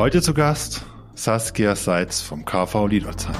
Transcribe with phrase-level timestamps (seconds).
[0.00, 0.80] Heute zu Gast
[1.14, 3.36] Saskia Seitz vom KV Liederzheim.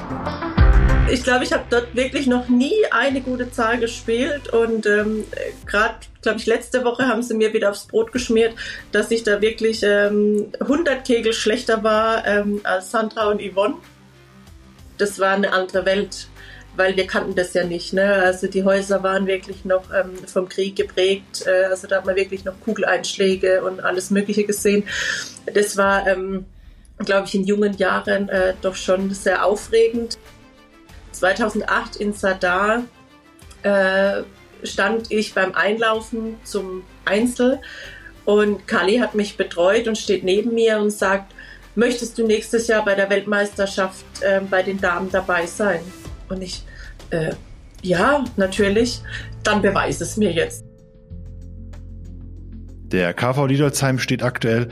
[1.11, 5.25] Ich glaube, ich habe dort wirklich noch nie eine gute Zahl gespielt und ähm,
[5.65, 8.55] gerade, glaube ich, letzte Woche haben sie mir wieder aufs Brot geschmiert,
[8.93, 13.77] dass ich da wirklich ähm, 100 Kegel schlechter war ähm, als Sandra und Yvonne.
[14.99, 16.29] Das war eine andere Welt,
[16.81, 17.93] weil wir kannten das ja nicht.
[17.93, 18.11] Ne?
[18.11, 21.45] Also die Häuser waren wirklich noch ähm, vom Krieg geprägt.
[21.47, 24.85] Äh, also da hat man wirklich noch Kugeleinschläge und alles Mögliche gesehen.
[25.53, 26.47] Das war, ähm,
[26.99, 30.17] glaube ich, in jungen Jahren äh, doch schon sehr aufregend.
[31.13, 32.85] 2008 in Sadar
[33.63, 34.23] äh,
[34.63, 37.61] stand ich beim Einlaufen zum Einzel
[38.25, 41.35] und Kali hat mich betreut und steht neben mir und sagt,
[41.75, 45.81] möchtest du nächstes Jahr bei der Weltmeisterschaft äh, bei den Damen dabei sein?
[46.31, 46.63] Und ich,
[47.11, 47.33] äh,
[47.83, 49.03] ja, natürlich,
[49.43, 50.65] dann beweise es mir jetzt.
[52.93, 54.69] Der KV Liedersheim steht aktuell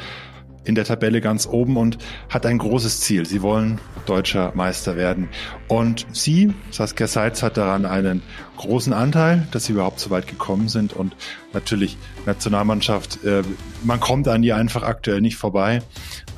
[0.68, 1.96] in der Tabelle ganz oben und
[2.28, 3.24] hat ein großes Ziel.
[3.24, 5.28] Sie wollen deutscher Meister werden.
[5.66, 8.22] Und sie, Saskia Seitz, hat daran einen
[8.58, 10.92] großen Anteil, dass sie überhaupt so weit gekommen sind.
[10.92, 11.16] Und
[11.55, 11.96] natürlich
[12.27, 13.42] Nationalmannschaft, äh,
[13.83, 15.80] man kommt an die einfach aktuell nicht vorbei.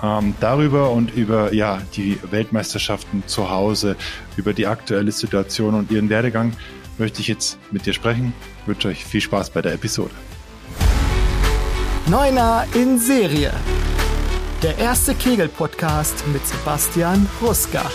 [0.01, 3.97] Ähm, darüber und über ja die Weltmeisterschaften zu Hause,
[4.36, 6.53] über die aktuelle Situation und ihren Werdegang
[6.98, 8.33] möchte ich jetzt mit dir sprechen.
[8.62, 10.12] Ich wünsche euch viel Spaß bei der Episode.
[12.08, 13.53] Neuner in Serie.
[14.62, 17.91] Der erste Kegel-Podcast mit Sebastian Ruska.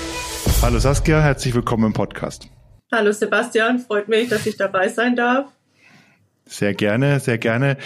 [0.63, 2.49] Hallo Saskia, herzlich willkommen im Podcast.
[2.91, 5.51] Hallo Sebastian, freut mich, dass ich dabei sein darf.
[6.47, 7.77] Sehr gerne, sehr gerne.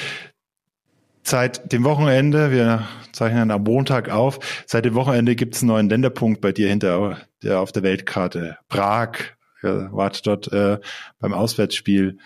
[1.24, 5.90] Seit dem Wochenende, wir zeichnen am Montag auf, seit dem Wochenende gibt es einen neuen
[5.90, 8.60] Länderpunkt bei dir hinter der auf der Weltkarte.
[8.70, 9.18] Prag,
[9.62, 10.80] ihr wart dort äh,
[11.20, 12.18] beim Auswärtsspiel.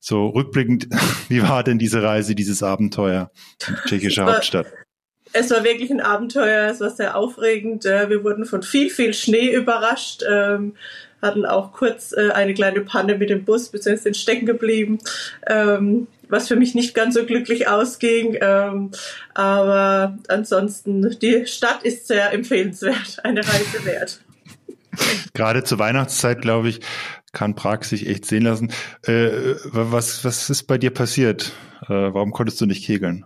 [0.00, 0.88] So rückblickend,
[1.28, 3.30] wie war denn diese Reise, dieses Abenteuer
[3.68, 4.68] in die tschechische Hauptstadt?
[5.32, 7.84] Es war wirklich ein Abenteuer, es war sehr aufregend.
[7.84, 10.74] Äh, wir wurden von viel, viel Schnee überrascht, ähm,
[11.20, 14.98] hatten auch kurz äh, eine kleine Panne mit dem Bus, beziehungsweise sind stecken geblieben,
[15.46, 18.36] ähm, was für mich nicht ganz so glücklich ausging.
[18.40, 18.90] Ähm,
[19.34, 24.20] aber ansonsten, die Stadt ist sehr empfehlenswert, eine Reise wert.
[25.34, 26.80] Gerade zur Weihnachtszeit, glaube ich,
[27.32, 28.72] kann Prag sich echt sehen lassen.
[29.04, 31.52] Äh, was, was ist bei dir passiert?
[31.86, 33.24] warum konntest du nicht kegeln?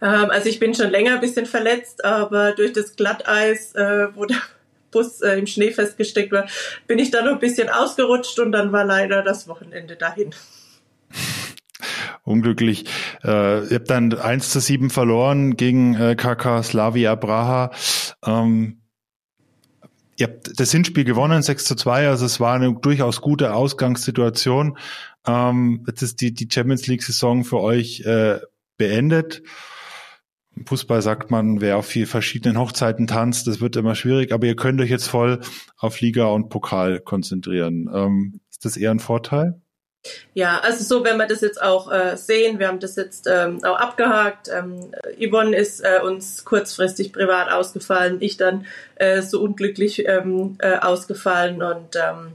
[0.00, 4.24] Ähm, also ich bin schon länger ein bisschen verletzt, aber durch das Glatteis, äh, wo
[4.24, 4.38] der
[4.90, 6.46] Bus äh, im Schnee festgesteckt war,
[6.86, 10.34] bin ich dann noch ein bisschen ausgerutscht und dann war leider das Wochenende dahin.
[12.24, 12.84] Unglücklich.
[13.24, 17.72] Äh, ihr habt dann 1 zu 7 verloren gegen äh, KK Slavia Braha.
[18.24, 18.82] Ähm,
[20.16, 24.78] ihr habt das Hinspiel gewonnen, 6 zu 2, also es war eine durchaus gute Ausgangssituation.
[25.26, 28.38] Ähm, jetzt ist die, die Champions League-Saison für euch äh,
[28.76, 29.42] beendet.
[30.54, 34.46] Im Fußball sagt man, wer auf vier verschiedenen Hochzeiten tanzt, das wird immer schwierig, aber
[34.46, 35.40] ihr könnt euch jetzt voll
[35.78, 37.90] auf Liga und Pokal konzentrieren.
[37.92, 39.60] Ähm, ist das eher ein Vorteil?
[40.34, 43.62] Ja, also so, wenn wir das jetzt auch äh, sehen, wir haben das jetzt ähm,
[43.64, 44.48] auch abgehakt.
[44.48, 48.66] Ähm, Yvonne ist äh, uns kurzfristig privat ausgefallen, ich dann
[48.96, 52.34] äh, so unglücklich ähm, äh, ausgefallen und ähm,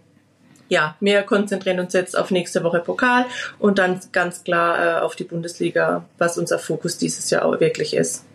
[0.70, 3.26] ja, wir konzentrieren uns jetzt auf nächste Woche Pokal
[3.60, 7.96] und dann ganz klar äh, auf die Bundesliga, was unser Fokus dieses Jahr auch wirklich
[7.96, 8.26] ist.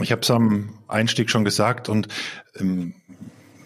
[0.00, 2.08] Ich habe es am Einstieg schon gesagt und
[2.54, 2.94] im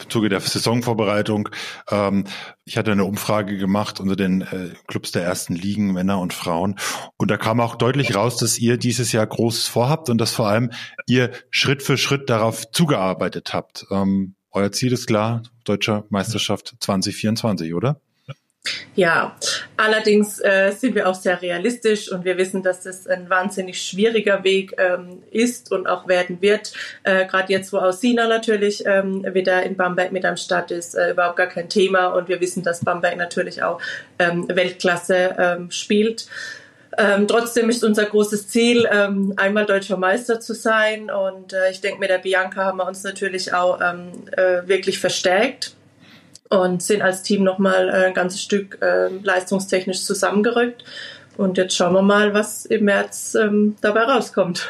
[0.08, 1.48] Zuge der Saisonvorbereitung,
[1.90, 2.24] ähm,
[2.64, 6.76] ich hatte eine Umfrage gemacht unter den äh, Clubs der ersten Ligen, Männer und Frauen.
[7.16, 10.48] Und da kam auch deutlich raus, dass ihr dieses Jahr Großes vorhabt und dass vor
[10.48, 10.70] allem
[11.06, 13.86] ihr Schritt für Schritt darauf zugearbeitet habt.
[13.90, 18.00] Ähm, euer Ziel ist klar, deutscher Meisterschaft 2024, oder?
[18.94, 19.36] Ja,
[19.76, 24.42] allerdings äh, sind wir auch sehr realistisch und wir wissen, dass das ein wahnsinnig schwieriger
[24.42, 26.72] Weg ähm, ist und auch werden wird.
[27.02, 31.10] Äh, Gerade jetzt, wo Ausina natürlich ähm, wieder in Bamberg mit am Start ist, äh,
[31.10, 33.80] überhaupt gar kein Thema und wir wissen, dass Bamberg natürlich auch
[34.18, 36.26] ähm, Weltklasse ähm, spielt.
[36.98, 41.10] Ähm, trotzdem ist unser großes Ziel, ähm, einmal deutscher Meister zu sein.
[41.10, 44.98] Und äh, ich denke, mit der Bianca haben wir uns natürlich auch ähm, äh, wirklich
[44.98, 45.74] verstärkt
[46.48, 50.84] und sind als Team nochmal äh, ein ganzes Stück äh, leistungstechnisch zusammengerückt.
[51.36, 54.66] Und jetzt schauen wir mal, was im März ähm, dabei rauskommt.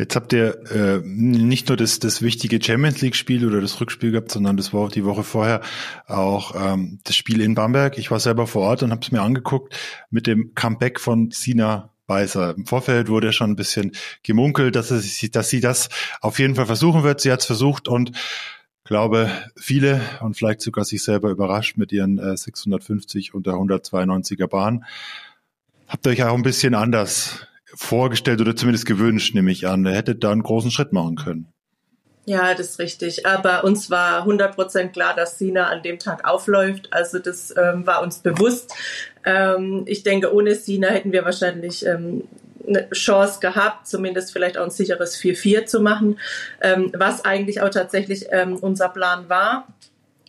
[0.00, 4.30] Jetzt habt ihr äh, nicht nur das, das wichtige Champions League-Spiel oder das Rückspiel gehabt,
[4.30, 5.60] sondern das war auch die Woche vorher
[6.06, 7.98] auch ähm, das Spiel in Bamberg.
[7.98, 11.92] Ich war selber vor Ort und habe es mir angeguckt mit dem Comeback von Sina
[12.06, 12.54] Weißer.
[12.56, 13.92] Im Vorfeld wurde schon ein bisschen
[14.22, 15.90] gemunkelt, dass, es, dass sie das
[16.22, 17.20] auf jeden Fall versuchen wird.
[17.20, 18.12] Sie hat es versucht und
[18.84, 24.46] glaube, viele und vielleicht sogar sich selber überrascht mit ihren äh, 650 und der 192er
[24.46, 24.86] Bahn.
[25.86, 27.46] Habt ihr euch auch ein bisschen anders
[27.80, 29.86] vorgestellt oder zumindest gewünscht, nehme ich an.
[29.86, 31.48] Er hätte da einen großen Schritt machen können.
[32.26, 33.26] Ja, das ist richtig.
[33.26, 36.88] Aber uns war 100% klar, dass Sina an dem Tag aufläuft.
[36.92, 38.74] Also das ähm, war uns bewusst.
[39.24, 42.24] Ähm, ich denke, ohne Sina hätten wir wahrscheinlich ähm,
[42.68, 46.18] eine Chance gehabt, zumindest vielleicht auch ein sicheres 4-4 zu machen,
[46.60, 49.66] ähm, was eigentlich auch tatsächlich ähm, unser Plan war,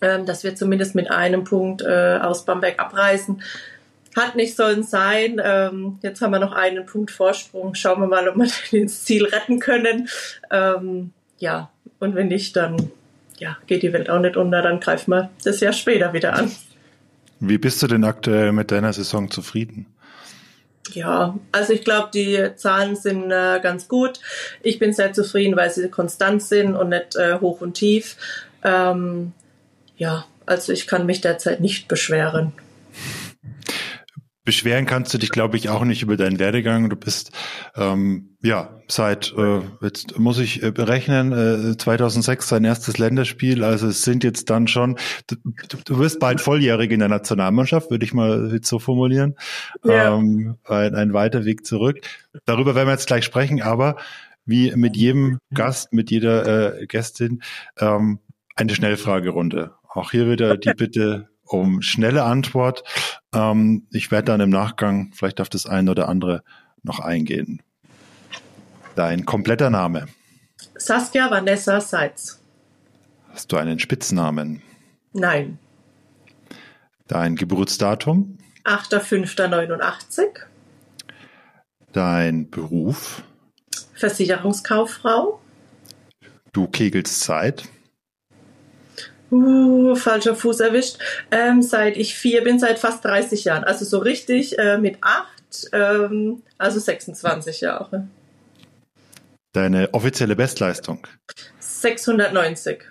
[0.01, 3.43] ähm, dass wir zumindest mit einem Punkt äh, aus Bamberg abreisen.
[4.15, 5.41] Hat nicht sollen sein.
[5.43, 7.75] Ähm, jetzt haben wir noch einen Punkt Vorsprung.
[7.75, 10.09] Schauen wir mal, ob wir ins Ziel retten können.
[10.49, 12.91] Ähm, ja, und wenn nicht, dann
[13.37, 16.51] ja, geht die Welt auch nicht unter, dann greifen wir das Jahr später wieder an.
[17.39, 19.87] Wie bist du denn aktuell mit deiner Saison zufrieden?
[20.93, 24.19] Ja, also ich glaube, die Zahlen sind äh, ganz gut.
[24.61, 28.17] Ich bin sehr zufrieden, weil sie konstant sind und nicht äh, hoch und tief.
[28.63, 29.33] Ähm,
[29.97, 32.53] ja, also ich kann mich derzeit nicht beschweren.
[34.43, 36.89] Beschweren kannst du dich, glaube ich, auch nicht über deinen Werdegang.
[36.89, 37.31] Du bist
[37.75, 41.31] ähm, ja seit äh, jetzt muss ich äh, berechnen
[41.73, 43.63] äh, 2006 dein erstes Länderspiel.
[43.63, 44.97] Also es sind jetzt dann schon.
[45.27, 45.35] Du,
[45.85, 49.35] du wirst bald volljährig in der Nationalmannschaft, würde ich mal so formulieren.
[49.83, 50.15] Ja.
[50.15, 51.99] Ähm, ein, ein weiter Weg zurück.
[52.45, 53.61] Darüber werden wir jetzt gleich sprechen.
[53.61, 53.97] Aber
[54.45, 57.43] wie mit jedem Gast, mit jeder äh, Gästin
[57.79, 58.19] ähm,
[58.55, 59.75] eine Schnellfragerunde.
[59.87, 62.83] Auch hier wieder die Bitte um schnelle Antwort.
[63.33, 66.43] Ähm, ich werde dann im Nachgang vielleicht auf das eine oder andere
[66.83, 67.61] noch eingehen.
[68.95, 70.07] Dein kompletter Name?
[70.75, 72.41] Saskia Vanessa Seitz.
[73.29, 74.61] Hast du einen Spitznamen?
[75.13, 75.57] Nein.
[77.07, 78.37] Dein Geburtsdatum?
[78.65, 80.23] 8.5.89.
[81.93, 83.23] Dein Beruf?
[83.93, 85.39] Versicherungskauffrau.
[86.53, 87.63] Du kegelst Zeit?
[89.31, 90.97] Uh, falscher Fuß erwischt.
[91.31, 93.63] Ähm, seit ich vier bin, seit fast 30 Jahren.
[93.63, 98.07] Also so richtig äh, mit acht, ähm, also 26 Jahre.
[99.53, 101.07] Deine offizielle Bestleistung?
[101.59, 102.83] 690.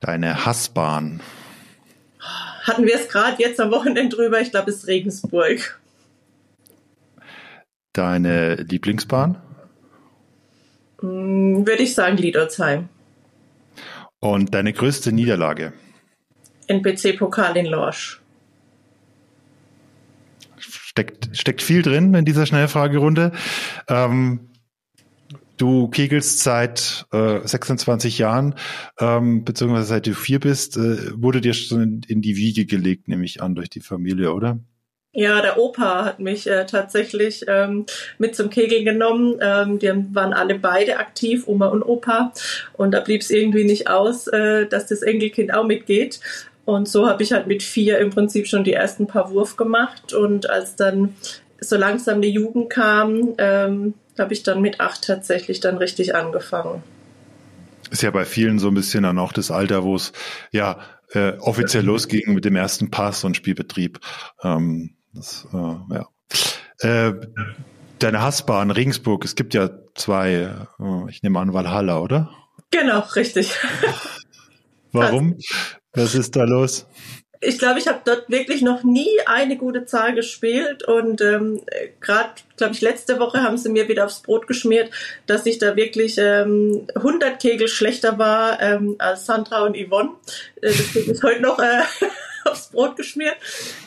[0.00, 1.20] Deine Hassbahn?
[2.64, 4.40] Hatten wir es gerade jetzt am Wochenende drüber?
[4.40, 5.80] Ich glaube, es ist Regensburg.
[7.92, 9.36] Deine Lieblingsbahn?
[11.00, 12.88] Hm, Würde ich sagen, Liedertsheim.
[14.20, 15.72] Und deine größte Niederlage?
[16.66, 18.20] NPC-Pokal in Lorsch.
[20.58, 23.32] Steckt, steckt viel drin in dieser Schnellfragerunde.
[23.88, 24.50] Ähm,
[25.56, 28.54] du kegelst seit äh, 26 Jahren,
[28.98, 33.24] ähm, beziehungsweise seit du vier bist, äh, wurde dir schon in die Wiege gelegt, nehme
[33.24, 34.60] ich an, durch die Familie, oder?
[35.12, 37.84] Ja, der Opa hat mich äh, tatsächlich ähm,
[38.18, 39.38] mit zum Kegeln genommen.
[39.40, 42.32] Ähm, die waren alle beide aktiv, Oma und Opa.
[42.74, 46.20] Und da blieb es irgendwie nicht aus, äh, dass das Enkelkind auch mitgeht.
[46.64, 50.12] Und so habe ich halt mit vier im Prinzip schon die ersten paar Wurf gemacht.
[50.14, 51.16] Und als dann
[51.60, 56.84] so langsam die Jugend kam, ähm, habe ich dann mit acht tatsächlich dann richtig angefangen.
[57.90, 60.12] Ist ja bei vielen so ein bisschen dann auch das Alter, wo es
[60.52, 60.78] ja
[61.12, 63.98] äh, offiziell losging mit dem ersten Pass und Spielbetrieb.
[64.44, 66.08] Ähm, das, äh, ja.
[66.80, 67.14] Äh,
[67.98, 70.32] deine Hassbahn Regensburg, es gibt ja zwei,
[70.80, 72.30] äh, ich nehme an Valhalla, oder?
[72.70, 73.54] Genau, richtig.
[74.92, 75.36] Warum?
[75.92, 76.86] Was ist da los?
[77.42, 81.62] ich glaube, ich habe dort wirklich noch nie eine gute Zahl gespielt und ähm,
[82.00, 82.28] gerade,
[82.58, 84.90] glaube ich, letzte Woche haben sie mir wieder aufs Brot geschmiert,
[85.26, 90.10] dass ich da wirklich ähm, 100 Kegel schlechter war ähm, als Sandra und Yvonne.
[90.60, 91.80] Äh, das mich heute noch äh,
[92.44, 93.36] aufs Brot geschmiert.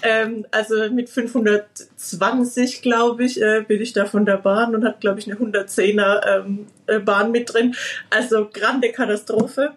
[0.01, 5.01] Ähm, also mit 520, glaube ich, äh, bin ich da von der Bahn und hat,
[5.01, 7.75] glaube ich, eine 110er ähm, äh, Bahn mit drin.
[8.09, 9.73] Also grande Katastrophe.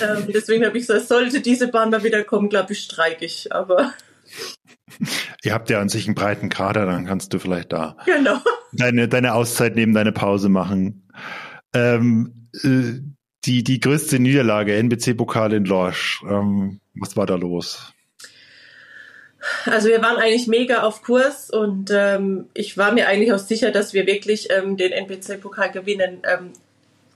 [0.00, 3.52] Ähm, deswegen habe ich gesagt, sollte diese Bahn mal wieder kommen, glaube ich, streike ich.
[3.52, 3.92] Aber
[5.42, 8.40] Ihr habt ja an sich einen breiten Kader, dann kannst du vielleicht da genau.
[8.72, 11.08] deine, deine Auszeit nehmen, deine Pause machen.
[11.74, 13.00] Ähm, äh,
[13.44, 17.92] die, die größte Niederlage, NBC-Pokal in Lorsch, ähm, was war da los?
[19.66, 23.70] Also wir waren eigentlich mega auf Kurs und ähm, ich war mir eigentlich auch sicher,
[23.70, 26.52] dass wir wirklich ähm, den NPC-Pokal gewinnen ähm,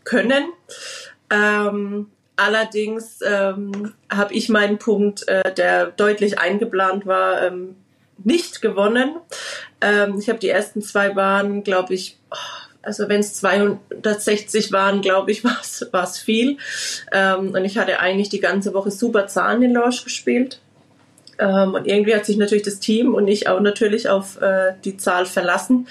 [0.05, 0.45] können.
[1.31, 2.07] Ähm,
[2.41, 7.77] Allerdings ähm, habe ich meinen Punkt, äh, der deutlich eingeplant war, ähm,
[8.25, 9.17] nicht gewonnen.
[10.19, 12.37] Ich habe die ersten zwei Bahnen, glaube ich, oh,
[12.83, 15.43] also wenn es 260 waren, glaube ich,
[15.93, 16.59] war es viel.
[17.39, 20.61] Und ich hatte eigentlich die ganze Woche super Zahlen in Lorsch gespielt.
[21.41, 24.97] Ähm, und irgendwie hat sich natürlich das Team und ich auch natürlich auf äh, die
[24.97, 25.89] Zahl verlassen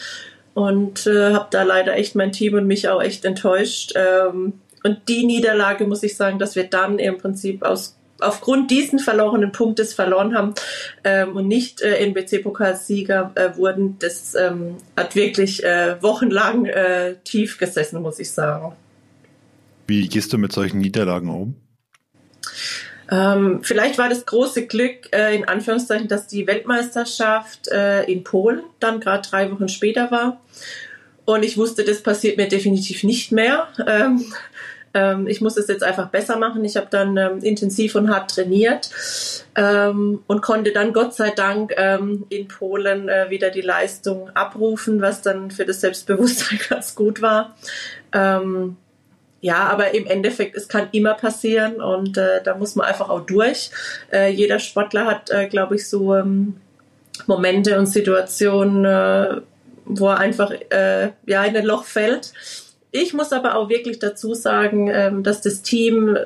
[0.53, 3.93] und äh, habe da leider echt mein Team und mich auch echt enttäuscht.
[3.95, 4.53] Ähm,
[4.83, 9.51] und die Niederlage muss ich sagen, dass wir dann im Prinzip aus aufgrund diesen verlorenen
[9.51, 10.53] Punktes verloren haben
[11.03, 17.57] ähm, und nicht äh, NBC-Pokalsieger äh, wurden, das ähm, hat wirklich äh, wochenlang äh, tief
[17.57, 18.73] gesessen, muss ich sagen.
[19.87, 21.55] Wie gehst du mit solchen Niederlagen um?
[23.11, 28.63] Ähm, vielleicht war das große Glück, äh, in Anführungszeichen, dass die Weltmeisterschaft äh, in Polen
[28.79, 30.39] dann gerade drei Wochen später war.
[31.25, 33.67] Und ich wusste, das passiert mir definitiv nicht mehr.
[33.85, 34.25] Ähm,
[34.93, 36.63] ähm, ich muss es jetzt einfach besser machen.
[36.65, 38.89] Ich habe dann ähm, intensiv und hart trainiert
[39.55, 45.01] ähm, und konnte dann Gott sei Dank ähm, in Polen äh, wieder die Leistung abrufen,
[45.01, 47.55] was dann für das Selbstbewusstsein ganz gut war.
[49.41, 53.21] Ja, aber im Endeffekt, es kann immer passieren und äh, da muss man einfach auch
[53.21, 53.71] durch.
[54.11, 56.55] Äh, jeder Sportler hat, äh, glaube ich, so ähm,
[57.25, 59.41] Momente und Situationen, äh,
[59.85, 62.33] wo er einfach äh, ja, in ein Loch fällt.
[62.91, 66.17] Ich muss aber auch wirklich dazu sagen, ähm, dass das Team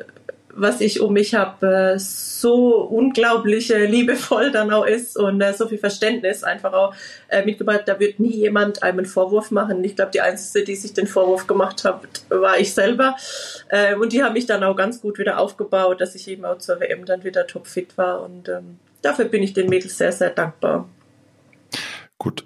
[0.55, 5.53] was ich um mich habe, äh, so unglaublich äh, liebevoll dann auch ist und äh,
[5.53, 6.93] so viel Verständnis einfach auch
[7.45, 7.83] mitgebracht.
[7.85, 9.83] Da wird nie jemand einem einen Vorwurf machen.
[9.83, 13.15] Ich glaube, die Einzige, die sich den Vorwurf gemacht hat, war ich selber.
[13.99, 16.79] Und die haben mich dann auch ganz gut wieder aufgebaut, dass ich eben auch zur
[16.79, 18.21] WM dann wieder topfit war.
[18.21, 20.87] Und ähm, dafür bin ich den Mädels sehr, sehr dankbar.
[22.19, 22.45] Gut,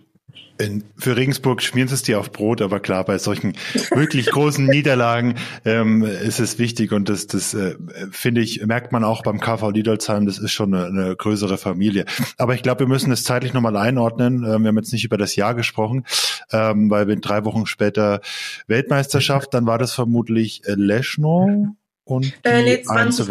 [0.60, 3.54] in, für Regensburg schmieren sie es dir auf Brot, aber klar, bei solchen
[3.92, 5.36] wirklich großen Niederlagen
[5.66, 7.76] ähm, ist es wichtig und das, das äh,
[8.12, 12.06] finde ich, merkt man auch beim KV Liedolzheim, das ist schon eine, eine größere Familie.
[12.38, 14.44] Aber ich glaube, wir müssen es zeitlich nochmal einordnen.
[14.44, 16.06] Ähm, wir haben jetzt nicht über das Jahr gesprochen,
[16.52, 18.22] ähm, weil wir drei Wochen später
[18.68, 23.28] Weltmeisterschaft, dann war das vermutlich äh, Leschno und die äh, nee, 20,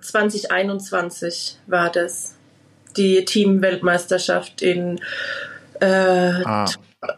[0.00, 2.34] 2021 war das.
[2.96, 4.98] Die Teamweltmeisterschaft in
[5.80, 6.66] äh, ah.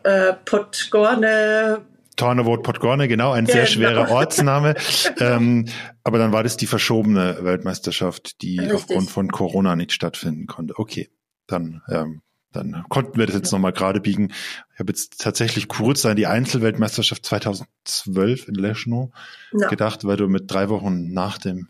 [0.04, 1.82] äh, Podgorne.
[2.16, 3.72] Tornevot Podgorne, genau, ein sehr genau.
[3.72, 4.74] schwerer Ortsname.
[5.20, 5.66] ähm,
[6.02, 8.74] aber dann war das die verschobene Weltmeisterschaft, die Richtig.
[8.74, 10.74] aufgrund von Corona nicht stattfinden konnte.
[10.76, 11.10] Okay,
[11.46, 12.22] dann ähm,
[12.52, 14.32] dann konnten wir das jetzt nochmal gerade biegen.
[14.72, 19.12] Ich habe jetzt tatsächlich kurz an die Einzelweltmeisterschaft 2012 in Leschno
[19.52, 19.68] ja.
[19.68, 21.68] gedacht, weil du mit drei Wochen nach dem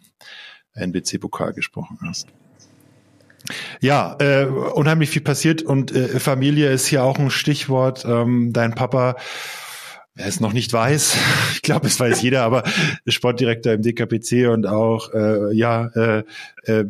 [0.75, 2.28] NBC-Pokal gesprochen hast.
[3.80, 8.04] Ja, äh, unheimlich viel passiert und äh, Familie ist hier auch ein Stichwort.
[8.04, 9.16] Ähm, dein Papa,
[10.14, 11.16] wer es noch nicht weiß,
[11.54, 12.64] ich glaube, es weiß jeder, aber
[13.07, 16.25] Sportdirektor im DKPC und auch äh, ja äh,
[16.64, 16.85] äh,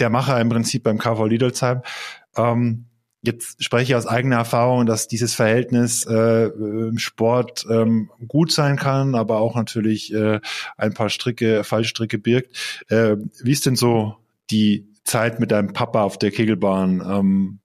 [0.00, 1.82] der Macher im Prinzip beim KV Liedolzheim.
[2.36, 2.86] Ähm,
[3.22, 8.76] jetzt spreche ich aus eigener Erfahrung, dass dieses Verhältnis äh, im Sport ähm, gut sein
[8.76, 10.40] kann, aber auch natürlich äh,
[10.76, 12.84] ein paar Stricke, Fallstricke birgt.
[12.88, 14.16] Äh, wie ist denn so
[14.50, 17.02] die Zeit mit deinem Papa auf der Kegelbahn.
[17.06, 17.58] Ähm,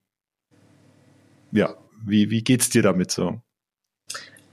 [1.54, 1.76] ja,
[2.06, 3.40] wie, wie geht's dir damit so?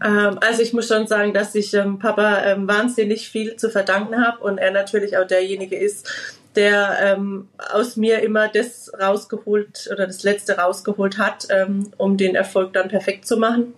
[0.03, 4.25] Ähm, also ich muss schon sagen, dass ich ähm, Papa ähm, wahnsinnig viel zu verdanken
[4.25, 6.09] habe und er natürlich auch derjenige ist,
[6.55, 12.37] der ähm, aus mir immer das rausgeholt oder das Letzte rausgeholt hat, ähm, um den
[12.37, 13.75] Erfolg dann perfekt zu machen.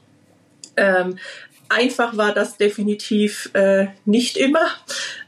[1.68, 4.66] Einfach war das definitiv äh, nicht immer.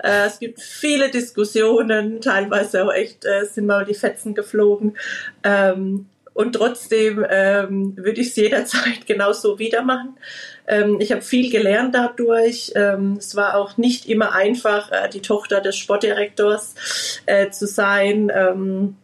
[0.03, 4.97] Äh, es gibt viele Diskussionen, teilweise auch echt äh, sind mal die Fetzen geflogen.
[5.43, 6.07] Ähm,
[6.39, 10.17] und trotzdem ähm, würde ich es jederzeit genauso wieder machen.
[10.69, 12.71] Ähm, ich habe viel gelernt dadurch.
[12.77, 16.77] Ähm, es war auch nicht immer einfach, äh, die Tochter des Sportdirektors
[17.27, 18.31] äh, zu sein.
[18.33, 18.97] Ähm,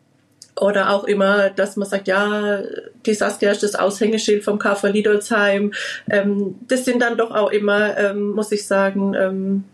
[0.56, 2.62] oder auch immer, dass man sagt, ja,
[3.06, 5.72] die Saskia ist das Aushängeschild vom KV Liedolzheim.
[6.10, 9.64] Ähm, das sind dann doch auch immer, ähm, muss ich sagen, ähm,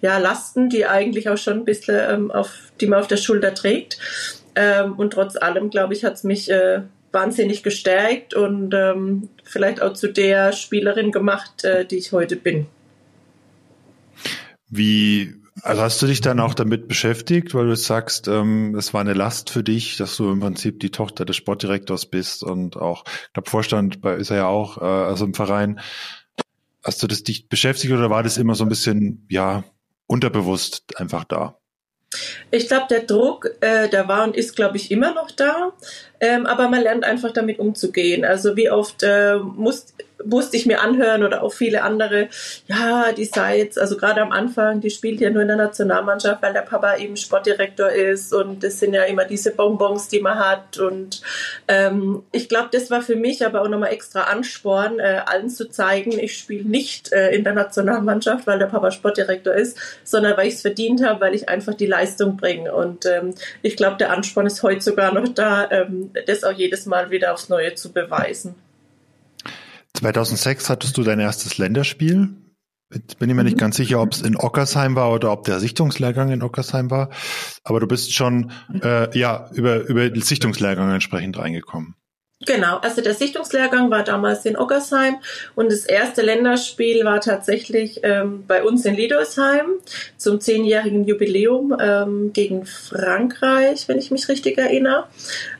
[0.00, 3.54] ja, Lasten, die eigentlich auch schon ein bisschen ähm, auf, die man auf der Schulter
[3.54, 3.98] trägt.
[4.54, 6.82] Ähm, und trotz allem, glaube ich, hat es mich äh,
[7.12, 12.66] wahnsinnig gestärkt und ähm, vielleicht auch zu der Spielerin gemacht, äh, die ich heute bin.
[14.68, 19.00] Wie also hast du dich dann auch damit beschäftigt, weil du sagst, ähm, es war
[19.00, 23.04] eine Last für dich, dass du im Prinzip die Tochter des Sportdirektors bist und auch,
[23.06, 25.80] ich glaube, Vorstand bei, ist er ja auch, äh, also im Verein.
[26.84, 29.64] Hast du das dich beschäftigt oder war das immer so ein bisschen, ja,
[30.06, 31.60] unterbewusst einfach da?
[32.50, 35.72] Ich glaube, der Druck, äh, der war und ist, glaube ich, immer noch da.
[36.18, 38.24] Ähm, aber man lernt einfach damit umzugehen.
[38.24, 42.28] Also wie oft äh, muss, musste ich mir anhören oder auch viele andere,
[42.66, 46.52] ja, die Sites, also gerade am Anfang, die spielt ja nur in der Nationalmannschaft, weil
[46.52, 50.78] der Papa eben Sportdirektor ist und das sind ja immer diese Bonbons, die man hat
[50.78, 51.22] und
[51.68, 55.68] ähm, ich glaube, das war für mich aber auch nochmal extra Ansporn, äh, allen zu
[55.68, 60.48] zeigen, ich spiele nicht äh, in der Nationalmannschaft, weil der Papa Sportdirektor ist, sondern weil
[60.48, 64.12] ich es verdient habe, weil ich einfach die Leistung bringe und ähm, ich glaube, der
[64.12, 67.92] Ansporn ist heute sogar noch da, ähm, das auch jedes Mal wieder aufs Neue zu
[67.92, 68.54] beweisen.
[70.00, 72.34] 2006 hattest du dein erstes Länderspiel
[72.92, 73.60] Jetzt bin ich mir nicht mhm.
[73.60, 77.10] ganz sicher, ob es in Ockersheim war oder ob der Sichtungslehrgang in Ockersheim war.
[77.62, 78.50] Aber du bist schon
[78.82, 81.94] äh, ja über über den Sichtungslehrgang entsprechend reingekommen.
[82.46, 85.16] Genau, also der Sichtungslehrgang war damals in Ockersheim
[85.56, 89.66] und das erste Länderspiel war tatsächlich ähm, bei uns in Liedosheim
[90.16, 95.06] zum zehnjährigen Jubiläum ähm, gegen Frankreich, wenn ich mich richtig erinnere.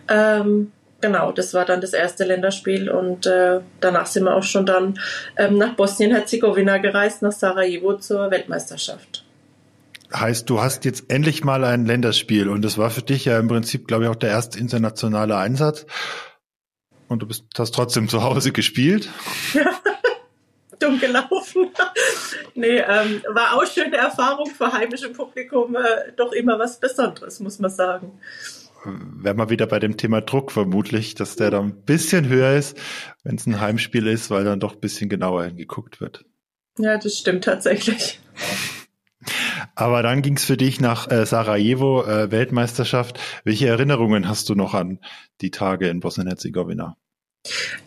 [0.09, 4.67] Ähm, genau, das war dann das erste Länderspiel und äh, danach sind wir auch schon
[4.67, 4.99] dann
[5.37, 9.25] ähm, nach Bosnien-Herzegowina gereist, nach Sarajevo zur Weltmeisterschaft.
[10.13, 13.49] Heißt, du hast jetzt endlich mal ein Länderspiel und das war für dich ja im
[13.49, 15.87] Prinzip, glaube ich, auch der erste internationale Einsatz.
[17.09, 19.09] Und du bist, hast trotzdem zu Hause gespielt?
[19.53, 19.71] Ja,
[20.81, 21.71] dumm gelaufen.
[22.55, 25.77] nee, ähm, war auch schöne Erfahrung für heimische Publikum.
[25.77, 28.19] Äh, doch immer was Besonderes, muss man sagen.
[28.85, 32.79] Wäre mal wieder bei dem Thema Druck vermutlich, dass der dann ein bisschen höher ist,
[33.25, 36.25] wenn es ein Heimspiel ist, weil dann doch ein bisschen genauer hingeguckt wird.
[36.79, 38.21] Ja, das stimmt tatsächlich.
[39.75, 43.21] Aber dann ging es für dich nach äh, Sarajevo, äh, Weltmeisterschaft.
[43.45, 44.99] Welche Erinnerungen hast du noch an
[45.41, 46.97] die Tage in Bosnien-Herzegowina?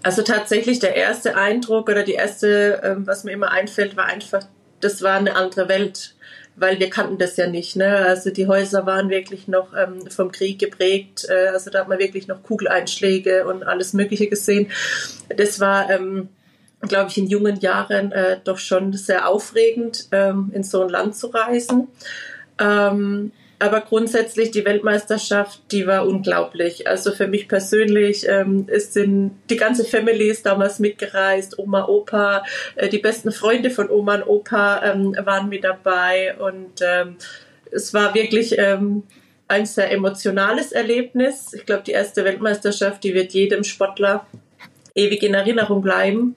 [0.02, 4.46] Also tatsächlich der erste Eindruck oder die erste, ähm, was mir immer einfällt, war einfach,
[4.80, 6.16] das war eine andere Welt,
[6.56, 7.76] weil wir kannten das ja nicht.
[7.76, 7.88] Ne?
[7.88, 11.26] Also die Häuser waren wirklich noch ähm, vom Krieg geprägt.
[11.30, 14.68] Äh, also da hat man wirklich noch Kugeleinschläge und alles Mögliche gesehen.
[15.36, 16.30] Das war ähm,
[16.88, 21.16] glaube ich, in jungen Jahren äh, doch schon sehr aufregend, ähm, in so ein Land
[21.16, 21.88] zu reisen.
[22.60, 23.32] Ähm,
[23.64, 26.86] aber grundsätzlich die Weltmeisterschaft, die war unglaublich.
[26.86, 32.44] Also für mich persönlich ähm, ist sind die ganze Family ist damals mitgereist, Oma, Opa,
[32.76, 37.16] äh, die besten Freunde von Oma und Opa ähm, waren mit dabei und ähm,
[37.72, 39.04] es war wirklich ähm,
[39.48, 41.54] ein sehr emotionales Erlebnis.
[41.54, 44.28] Ich glaube, die erste Weltmeisterschaft, die wird jedem Sportler
[44.94, 46.36] ewig in Erinnerung bleiben.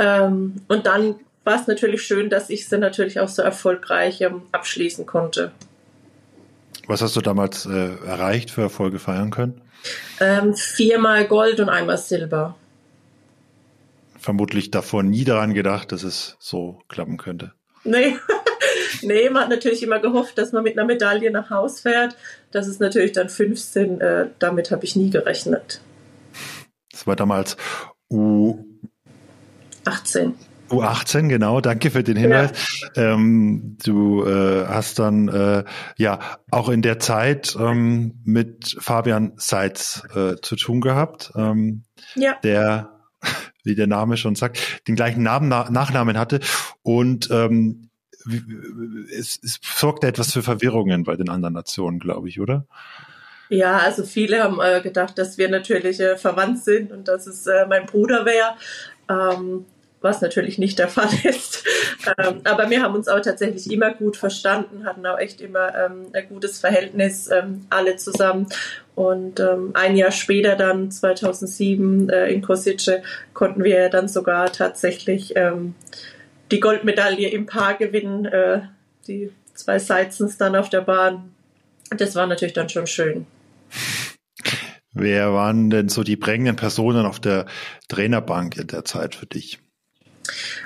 [0.00, 4.44] Ähm, und dann war es natürlich schön, dass ich sie natürlich auch so erfolgreich ähm,
[4.52, 5.52] abschließen konnte.
[6.92, 9.62] Was hast du damals äh, erreicht, für Erfolge feiern können?
[10.20, 12.54] Ähm, viermal Gold und einmal Silber.
[14.18, 17.54] Vermutlich davor nie daran gedacht, dass es so klappen könnte.
[17.84, 18.18] Nee.
[19.00, 22.14] nee, man hat natürlich immer gehofft, dass man mit einer Medaille nach Haus fährt.
[22.50, 24.02] Das ist natürlich dann 15.
[24.02, 25.80] Äh, damit habe ich nie gerechnet.
[26.90, 27.56] Das war damals
[28.10, 28.66] U
[29.86, 30.34] 18.
[30.72, 32.80] U18, genau, danke für den Hinweis.
[32.96, 33.14] Ja.
[33.14, 35.64] Ähm, du äh, hast dann äh,
[35.96, 36.18] ja
[36.50, 42.36] auch in der Zeit ähm, mit Fabian Seitz äh, zu tun gehabt, ähm, ja.
[42.42, 42.90] der,
[43.64, 46.40] wie der Name schon sagt, den gleichen Namen, Na Nachnamen hatte
[46.82, 47.90] und ähm,
[49.10, 52.66] es, es sorgte etwas für Verwirrungen bei den anderen Nationen, glaube ich, oder?
[53.48, 57.46] Ja, also viele haben äh, gedacht, dass wir natürlich äh, verwandt sind und dass es
[57.46, 58.54] äh, mein Bruder wäre.
[59.10, 59.66] Ähm,
[60.02, 61.64] was natürlich nicht der Fall ist.
[62.18, 66.06] Ähm, aber wir haben uns auch tatsächlich immer gut verstanden, hatten auch echt immer ähm,
[66.12, 68.48] ein gutes Verhältnis, ähm, alle zusammen.
[68.94, 75.34] Und ähm, ein Jahr später, dann 2007 äh, in Kosice, konnten wir dann sogar tatsächlich
[75.36, 75.74] ähm,
[76.50, 78.62] die Goldmedaille im Paar gewinnen, äh,
[79.06, 81.32] die zwei Seizens dann auf der Bahn.
[81.96, 83.26] Das war natürlich dann schon schön.
[84.94, 87.46] Wer waren denn so die prägenden Personen auf der
[87.88, 89.61] Trainerbank in der Zeit für dich?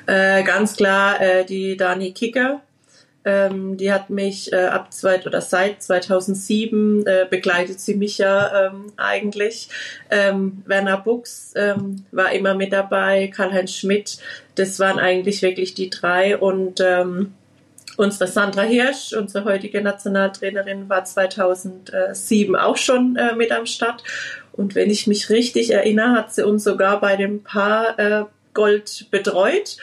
[0.07, 2.63] Äh, ganz klar äh, die Dani Kicker.
[3.25, 8.69] Ähm, die hat mich äh, ab zwei, oder seit 2007 äh, begleitet sie mich ja
[8.69, 9.69] ähm, eigentlich.
[10.11, 14.19] Ähm, Werner Buchs ähm, war immer mit dabei, Karl-Heinz Schmidt.
[14.55, 17.35] Das waren eigentlich wirklich die drei und ähm,
[17.97, 24.05] Unsere Sandra Hirsch, unsere heutige Nationaltrainerin, war 2007 auch schon äh, mit am Start.
[24.53, 28.25] Und wenn ich mich richtig erinnere, hat sie uns sogar bei dem Paar äh,
[28.57, 29.77] Gold betreut.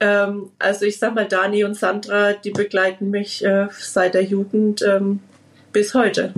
[0.00, 4.82] Ähm, also ich sag mal, Dani und Sandra, die begleiten mich äh, seit der Jugend
[4.82, 5.20] ähm,
[5.72, 6.34] bis heute.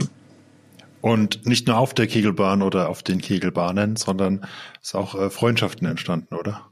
[1.00, 4.46] Und nicht nur auf der Kegelbahn oder auf den Kegelbahnen, sondern
[4.82, 6.69] ist auch äh, Freundschaften entstanden, oder?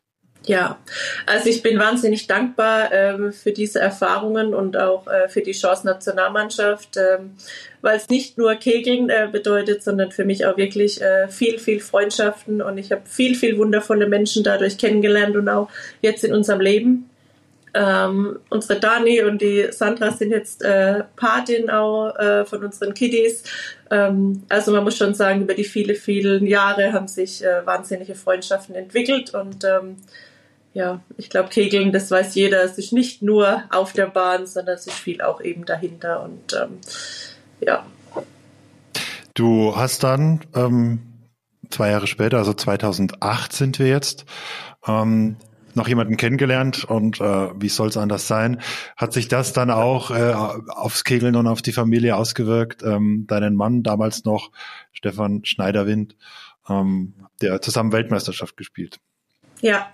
[0.48, 0.78] Ja,
[1.26, 5.86] also ich bin wahnsinnig dankbar ähm, für diese Erfahrungen und auch äh, für die Chance
[5.86, 7.34] Nationalmannschaft, ähm,
[7.82, 11.80] weil es nicht nur Kegeln äh, bedeutet, sondern für mich auch wirklich äh, viel, viel
[11.80, 15.68] Freundschaften und ich habe viel, viel wundervolle Menschen dadurch kennengelernt und auch
[16.00, 17.10] jetzt in unserem Leben.
[17.74, 23.44] Ähm, unsere Dani und die Sandra sind jetzt äh, Patin auch äh, von unseren Kiddies.
[23.90, 28.14] Ähm, also man muss schon sagen, über die viele, vielen Jahre haben sich äh, wahnsinnige
[28.14, 29.96] Freundschaften entwickelt und ähm,
[30.74, 34.76] ja, ich glaube, Kegeln, das weiß jeder, es ist nicht nur auf der Bahn, sondern
[34.76, 36.78] es ist viel auch eben dahinter und ähm,
[37.60, 37.86] ja.
[39.34, 41.00] Du hast dann ähm,
[41.70, 44.24] zwei Jahre später, also 2008 sind wir jetzt,
[44.86, 45.36] ähm,
[45.74, 48.60] noch jemanden kennengelernt und äh, wie soll es anders sein?
[48.96, 52.82] Hat sich das dann auch äh, aufs Kegeln und auf die Familie ausgewirkt?
[52.82, 54.50] Ähm, deinen Mann damals noch,
[54.92, 56.16] Stefan Schneiderwind,
[56.68, 58.98] ähm, der zusammen Weltmeisterschaft gespielt.
[59.60, 59.90] Ja,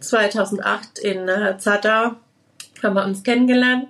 [0.00, 2.20] 2008 in äh, Zadar
[2.82, 3.88] haben wir uns kennengelernt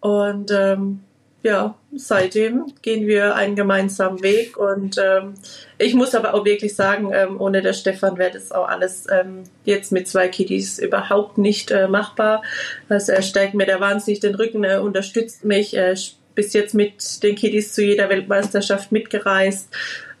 [0.00, 1.00] und ähm,
[1.42, 5.34] ja, seitdem gehen wir einen gemeinsamen Weg und ähm,
[5.78, 9.42] ich muss aber auch wirklich sagen, ähm, ohne der Stefan wäre das auch alles ähm,
[9.64, 12.42] jetzt mit zwei Kiddies überhaupt nicht äh, machbar.
[12.88, 16.74] Also er stärkt mir da wahnsinnig den Rücken, er unterstützt mich, er ist bis jetzt
[16.74, 19.68] mit den Kiddies zu jeder Weltmeisterschaft mitgereist.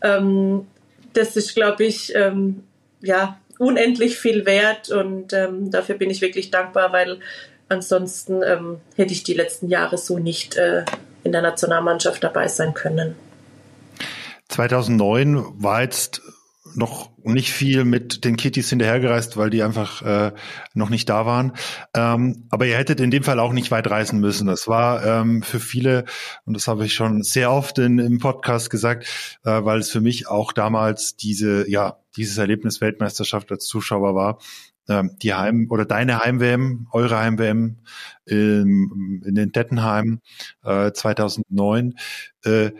[0.02, 0.66] Ähm,
[1.12, 2.64] das ist, glaube ich, ähm,
[3.00, 7.20] ja, unendlich viel wert und ähm, dafür bin ich wirklich dankbar, weil
[7.68, 10.84] ansonsten ähm, hätte ich die letzten Jahre so nicht äh,
[11.22, 13.14] in der Nationalmannschaft dabei sein können.
[14.48, 16.22] 2009 war jetzt
[16.74, 20.32] noch nicht viel mit den Kitties hinterhergereist, weil die einfach äh,
[20.74, 21.52] noch nicht da waren.
[21.94, 24.46] Ähm, aber ihr hättet in dem Fall auch nicht weit reisen müssen.
[24.46, 26.04] Das war ähm, für viele,
[26.44, 29.06] und das habe ich schon sehr oft in, im Podcast gesagt,
[29.44, 34.38] äh, weil es für mich auch damals diese, ja, dieses Erlebnis Weltmeisterschaft als Zuschauer war.
[34.88, 37.78] Ähm, die Heim- oder deine Heim-WM, eure Heim-WM
[38.26, 40.20] in, in den Dettenheim
[40.64, 41.94] äh, 2009.
[42.44, 42.72] Äh,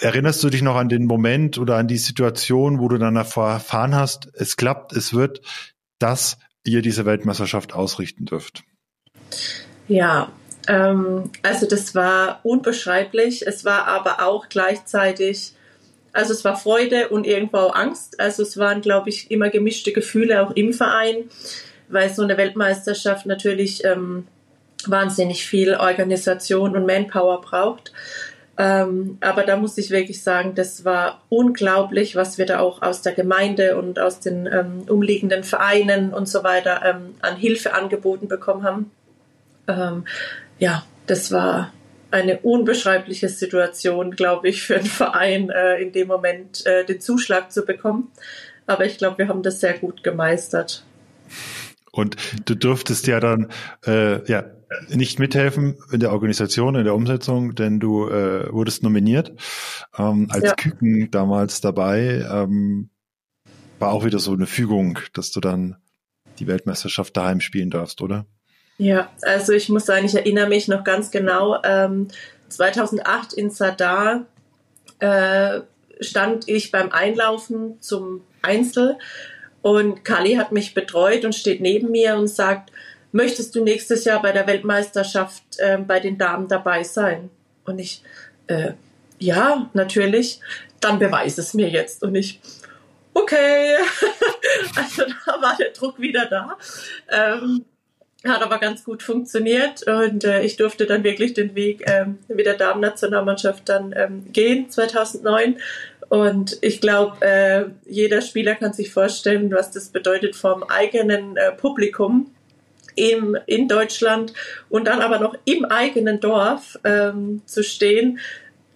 [0.00, 3.94] erinnerst du dich noch an den Moment oder an die Situation, wo du dann erfahren
[3.94, 5.40] hast, es klappt, es wird,
[5.98, 8.64] dass ihr diese Weltmeisterschaft ausrichten dürft?
[9.86, 10.30] Ja,
[10.66, 13.46] ähm, also das war unbeschreiblich.
[13.46, 15.52] Es war aber auch gleichzeitig
[16.12, 18.18] also es war Freude und irgendwo auch Angst.
[18.18, 21.30] Also es waren, glaube ich, immer gemischte Gefühle auch im Verein,
[21.88, 24.26] weil so eine Weltmeisterschaft natürlich ähm,
[24.86, 27.92] wahnsinnig viel Organisation und Manpower braucht.
[28.60, 33.02] Ähm, aber da muss ich wirklich sagen, das war unglaublich, was wir da auch aus
[33.02, 38.26] der Gemeinde und aus den ähm, umliegenden Vereinen und so weiter ähm, an Hilfe angeboten
[38.26, 38.90] bekommen haben.
[39.68, 40.04] Ähm,
[40.58, 41.72] ja, das war
[42.10, 47.52] eine unbeschreibliche Situation, glaube ich, für einen Verein äh, in dem Moment äh, den Zuschlag
[47.52, 48.10] zu bekommen.
[48.66, 50.84] Aber ich glaube, wir haben das sehr gut gemeistert.
[51.92, 53.52] Und du durftest ja dann
[53.86, 54.44] äh, ja
[54.88, 59.32] nicht mithelfen in der Organisation, in der Umsetzung, denn du äh, wurdest nominiert
[59.96, 60.54] ähm, als ja.
[60.54, 62.26] Küken damals dabei.
[62.30, 62.90] Ähm,
[63.78, 65.76] war auch wieder so eine Fügung, dass du dann
[66.38, 68.26] die Weltmeisterschaft daheim spielen darfst, oder?
[68.76, 71.60] Ja, also ich muss sagen, ich erinnere mich noch ganz genau.
[71.64, 72.08] Ähm,
[72.48, 74.26] 2008 in Sadar
[75.00, 75.60] äh,
[76.00, 78.98] stand ich beim Einlaufen zum Einzel
[79.62, 82.70] und Kali hat mich betreut und steht neben mir und sagt,
[83.12, 87.30] möchtest du nächstes Jahr bei der Weltmeisterschaft äh, bei den Damen dabei sein?
[87.64, 88.02] Und ich,
[88.46, 88.72] äh,
[89.18, 90.40] ja, natürlich,
[90.80, 92.02] dann beweise es mir jetzt.
[92.02, 92.40] Und ich,
[93.14, 93.76] okay,
[94.76, 96.56] also da war der Druck wieder da.
[97.10, 97.64] Ähm,
[98.26, 102.46] hat aber ganz gut funktioniert und äh, ich durfte dann wirklich den Weg ähm, mit
[102.46, 105.56] der Damen-Nationalmannschaft dann ähm, gehen 2009
[106.08, 111.52] und ich glaube, äh, jeder Spieler kann sich vorstellen, was das bedeutet vom eigenen äh,
[111.52, 112.34] Publikum
[112.98, 114.32] im, in Deutschland
[114.68, 118.18] und dann aber noch im eigenen Dorf ähm, zu stehen.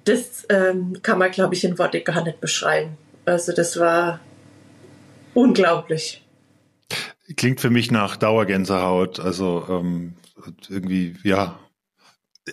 [0.04, 2.96] Das ähm, kann man, glaube ich, in Worte gar nicht beschreiben.
[3.24, 4.20] Also das war
[5.34, 6.24] unglaublich.
[7.36, 9.20] Klingt für mich nach Dauergänsehaut.
[9.20, 10.14] Also ähm,
[10.68, 11.58] irgendwie, ja,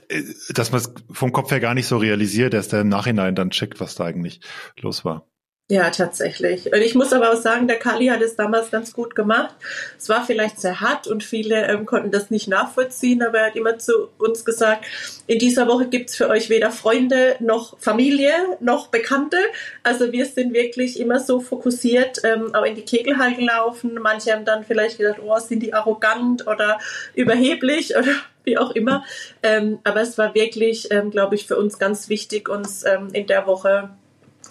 [0.09, 3.49] äh, dass man es vom Kopf her gar nicht so realisiert, der im Nachhinein dann
[3.49, 4.41] checkt, was da eigentlich
[4.79, 5.27] los war.
[5.71, 6.73] Ja, tatsächlich.
[6.73, 9.53] Und ich muss aber auch sagen, der Kali hat es damals ganz gut gemacht.
[9.99, 13.55] Es war vielleicht sehr hart und viele ähm, konnten das nicht nachvollziehen, aber er hat
[13.55, 14.85] immer zu uns gesagt,
[15.27, 19.37] in dieser Woche gibt's für euch weder Freunde noch Familie noch Bekannte.
[19.83, 23.93] Also wir sind wirklich immer so fokussiert, ähm, auch in die Kegelhallen laufen.
[24.01, 26.79] Manche haben dann vielleicht gedacht, oh, sind die arrogant oder
[27.13, 29.05] überheblich oder wie auch immer.
[29.43, 33.27] Ähm, aber es war wirklich, ähm, glaube ich, für uns ganz wichtig, uns ähm, in
[33.27, 33.91] der Woche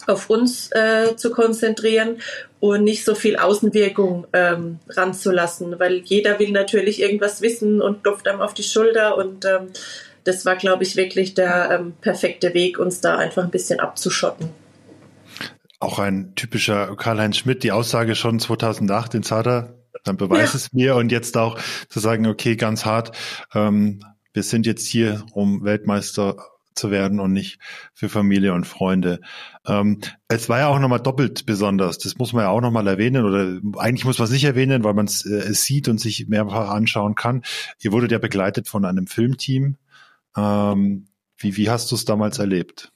[0.07, 2.17] auf uns äh, zu konzentrieren
[2.59, 8.27] und nicht so viel Außenwirkung ähm, ranzulassen, weil jeder will natürlich irgendwas wissen und klopft
[8.27, 9.67] einem auf die Schulter und ähm,
[10.23, 14.49] das war, glaube ich, wirklich der ähm, perfekte Weg, uns da einfach ein bisschen abzuschotten.
[15.79, 20.57] Auch ein typischer Karl-Heinz Schmidt, die Aussage schon 2008 in Zada, dann beweis ja.
[20.57, 21.57] es mir und jetzt auch
[21.87, 23.15] zu sagen, okay, ganz hart,
[23.55, 24.01] ähm,
[24.33, 26.37] wir sind jetzt hier, um Weltmeister
[26.79, 27.59] zu werden und nicht
[27.93, 29.19] für Familie und Freunde.
[29.67, 31.99] Ähm, es war ja auch nochmal doppelt besonders.
[31.99, 34.93] Das muss man ja auch nochmal erwähnen oder eigentlich muss man es nicht erwähnen, weil
[34.93, 37.43] man es äh, sieht und sich mehrfach anschauen kann.
[37.81, 39.77] Ihr wurdet ja begleitet von einem Filmteam.
[40.35, 42.91] Ähm, wie, wie hast du es damals erlebt?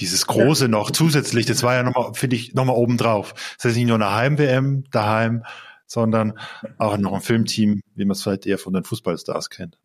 [0.00, 3.34] Dieses große noch zusätzlich, das war ja nochmal, finde ich, nochmal obendrauf.
[3.56, 5.44] Das heißt nicht nur eine Heim-WM daheim,
[5.86, 6.38] sondern
[6.78, 9.78] auch noch ein Filmteam, wie man es vielleicht eher von den Fußballstars kennt.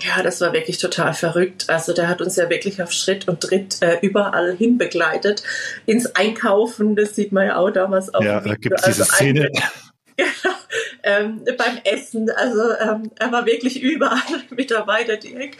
[0.00, 1.66] Ja, das war wirklich total verrückt.
[1.68, 5.42] Also der hat uns ja wirklich auf Schritt und Tritt äh, überall hin begleitet.
[5.86, 8.22] Ins Einkaufen, das sieht man ja auch damals auch.
[8.22, 9.50] Ja, da gibt es diese also Szene.
[10.18, 10.56] Genau,
[11.02, 15.58] ähm, beim Essen, also ähm, er war wirklich überall mit dabei, der Dirk.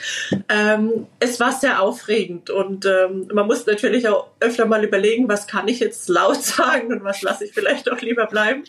[0.49, 5.47] Ähm, es war sehr aufregend und ähm, man muss natürlich auch öfter mal überlegen, was
[5.47, 8.65] kann ich jetzt laut sagen und was lasse ich vielleicht auch lieber bleiben.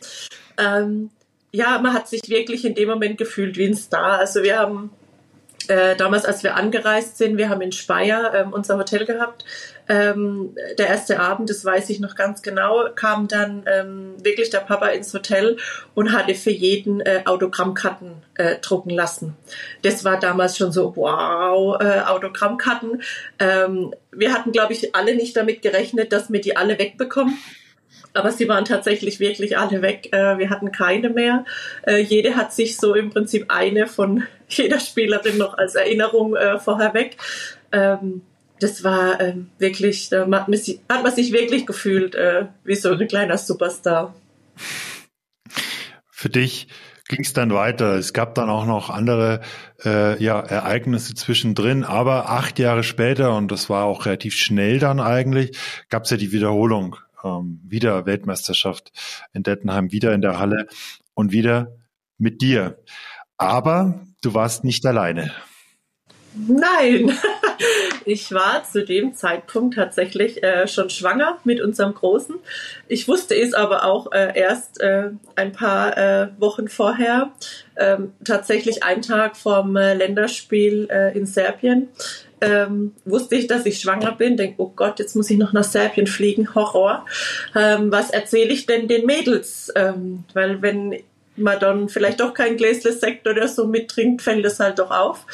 [0.58, 1.10] Ähm,
[1.54, 4.20] ja, man hat sich wirklich in dem Moment gefühlt wie ein Star.
[4.20, 4.92] Also wir haben
[5.70, 9.46] äh, damals, als wir angereist sind, wir haben in Speyer ähm, unser Hotel gehabt.
[9.90, 14.60] Ähm, der erste Abend, das weiß ich noch ganz genau, kam dann ähm, wirklich der
[14.60, 15.58] Papa ins Hotel
[15.96, 19.36] und hatte für jeden äh, Autogrammkarten äh, drucken lassen.
[19.84, 23.02] Das war damals schon so, wow, äh, Autogrammkarten.
[23.40, 27.38] Ähm, wir hatten, glaube ich, alle nicht damit gerechnet, dass wir die alle wegbekommen
[28.18, 30.10] aber sie waren tatsächlich wirklich alle weg.
[30.12, 31.46] Äh, wir hatten keine mehr.
[31.86, 36.60] Äh, jede hat sich so im Prinzip eine von jeder Spielerin noch als Erinnerung äh,
[36.60, 37.18] vorher weg.
[37.72, 38.22] Ähm,
[38.60, 40.82] das war ähm, wirklich, da hat man, sich,
[41.32, 42.18] wirklich gefühlt
[42.64, 44.16] wie so ein kleiner Superstar.
[46.10, 46.68] Für dich
[47.08, 47.94] ging es dann weiter.
[47.96, 49.42] Es gab dann auch noch andere
[49.86, 55.00] äh, ja, Ereignisse zwischendrin, aber acht Jahre später, und das war auch relativ schnell dann
[55.00, 55.56] eigentlich,
[55.90, 58.92] gab es ja die Wiederholung ähm, wieder Weltmeisterschaft
[59.34, 60.68] in Dettenheim, wieder in der Halle
[61.14, 61.78] und wieder
[62.18, 62.80] mit dir.
[63.38, 65.32] Aber du warst nicht alleine.
[66.48, 67.18] Nein,
[68.06, 72.36] ich war zu dem Zeitpunkt tatsächlich äh, schon schwanger mit unserem Großen.
[72.88, 77.32] Ich wusste es aber auch äh, erst äh, ein paar äh, Wochen vorher,
[77.76, 81.90] ähm, tatsächlich einen Tag vom äh, Länderspiel äh, in Serbien
[82.42, 85.64] ähm, wusste ich, dass ich schwanger bin, denke, oh Gott, jetzt muss ich noch nach
[85.64, 87.06] Serbien fliegen, Horror.
[87.56, 89.72] Ähm, was erzähle ich denn den Mädels?
[89.76, 90.98] Ähm, weil wenn
[91.36, 95.26] man dann vielleicht doch kein Gläsle Sekt oder so mittrinkt, fällt es halt doch auf.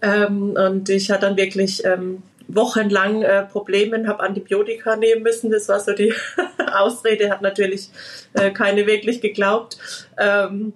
[0.00, 5.50] Ähm, und ich hatte dann wirklich ähm, wochenlang äh, Probleme, habe Antibiotika nehmen müssen.
[5.50, 6.14] Das war so die
[6.72, 7.90] Ausrede, hat natürlich
[8.34, 9.78] äh, keine wirklich geglaubt.
[10.18, 10.72] Ähm,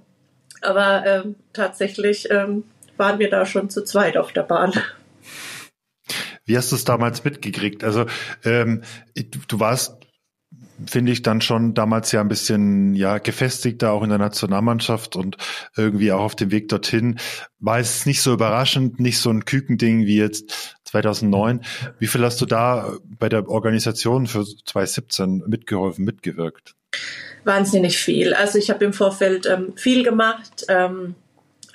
[0.60, 2.64] aber ähm, tatsächlich ähm,
[2.96, 4.72] waren wir da schon zu zweit auf der Bahn.
[6.44, 7.84] Wie hast du es damals mitgekriegt?
[7.84, 8.06] Also
[8.44, 8.82] ähm,
[9.48, 9.96] du warst
[10.86, 15.36] finde ich dann schon damals ja ein bisschen ja gefestigter auch in der Nationalmannschaft und
[15.76, 17.18] irgendwie auch auf dem Weg dorthin
[17.58, 21.60] war es nicht so überraschend, nicht so ein Kükending wie jetzt 2009.
[21.98, 26.74] Wie viel hast du da bei der Organisation für 2017 mitgeholfen, mitgewirkt?
[27.44, 28.34] Wahnsinnig viel.
[28.34, 30.66] Also ich habe im Vorfeld ähm, viel gemacht.
[30.68, 31.14] Ähm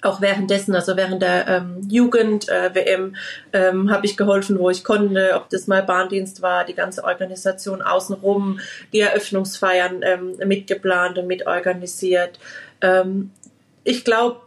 [0.01, 3.15] auch währenddessen, also während der ähm, Jugend-WM,
[3.51, 7.03] äh, ähm, habe ich geholfen, wo ich konnte, ob das mal Bahndienst war, die ganze
[7.03, 8.59] Organisation außenrum,
[8.93, 12.39] die Eröffnungsfeiern ähm, mitgeplant und mitorganisiert.
[12.81, 13.31] Ähm,
[13.83, 14.41] ich glaube,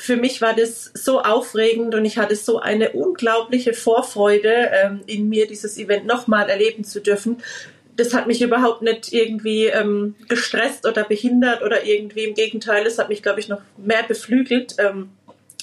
[0.00, 5.28] für mich war das so aufregend und ich hatte so eine unglaubliche Vorfreude ähm, in
[5.28, 7.36] mir, dieses Event nochmal erleben zu dürfen,
[8.00, 12.98] das hat mich überhaupt nicht irgendwie ähm, gestresst oder behindert oder irgendwie im Gegenteil, es
[12.98, 14.76] hat mich, glaube ich, noch mehr beflügelt.
[14.78, 15.10] Ähm,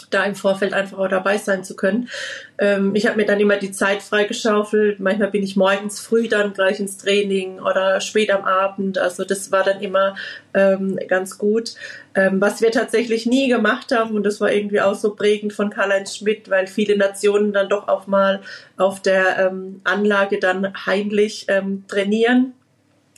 [0.09, 2.09] da im Vorfeld einfach auch dabei sein zu können.
[2.57, 4.99] Ähm, ich habe mir dann immer die Zeit freigeschaufelt.
[4.99, 8.97] Manchmal bin ich morgens früh dann gleich ins Training oder spät am Abend.
[8.97, 10.15] Also das war dann immer
[10.53, 11.75] ähm, ganz gut.
[12.15, 15.69] Ähm, was wir tatsächlich nie gemacht haben, und das war irgendwie auch so prägend von
[15.69, 18.41] Karl-Heinz Schmidt, weil viele Nationen dann doch auch mal
[18.77, 22.53] auf der ähm, Anlage dann heimlich ähm, trainieren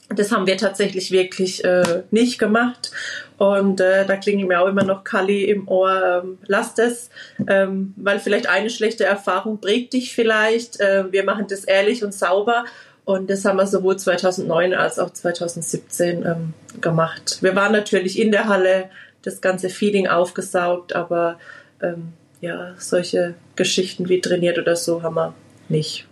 [0.10, 2.92] das haben wir tatsächlich wirklich äh, nicht gemacht.
[3.40, 7.10] Und äh, da klingelt mir auch immer noch Kali im Ohr, ähm, lass das,
[7.48, 10.82] ähm, weil vielleicht eine schlechte Erfahrung prägt dich vielleicht.
[10.82, 12.66] Äh, wir machen das ehrlich und sauber.
[13.06, 17.38] Und das haben wir sowohl 2009 als auch 2017 ähm, gemacht.
[17.42, 18.90] Wir waren natürlich in der Halle,
[19.22, 21.40] das ganze Feeling aufgesaugt, aber
[21.82, 25.34] ähm, ja, solche Geschichten wie trainiert oder so haben wir
[25.70, 26.08] nicht.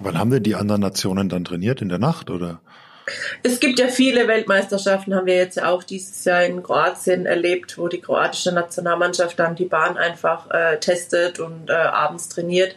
[0.00, 1.82] Wann haben denn die anderen Nationen dann trainiert?
[1.82, 2.60] In der Nacht oder?
[3.42, 7.78] Es gibt ja viele Weltmeisterschaften, haben wir jetzt ja auch dieses Jahr in Kroatien erlebt,
[7.78, 12.74] wo die kroatische Nationalmannschaft dann die Bahn einfach äh, testet und äh, abends trainiert.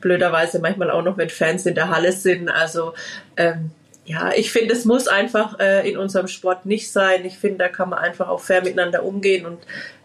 [0.00, 2.48] Blöderweise manchmal auch noch, wenn Fans in der Halle sind.
[2.48, 2.94] Also
[3.36, 3.70] ähm,
[4.06, 7.26] ja, ich finde, es muss einfach äh, in unserem Sport nicht sein.
[7.26, 9.58] Ich finde, da kann man einfach auch fair miteinander umgehen und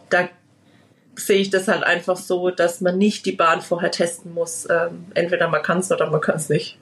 [0.09, 0.27] da
[1.15, 4.67] sehe ich das halt einfach so, dass man nicht die Bahn vorher testen muss.
[4.69, 6.77] Ähm, entweder man kann es oder man kann es nicht.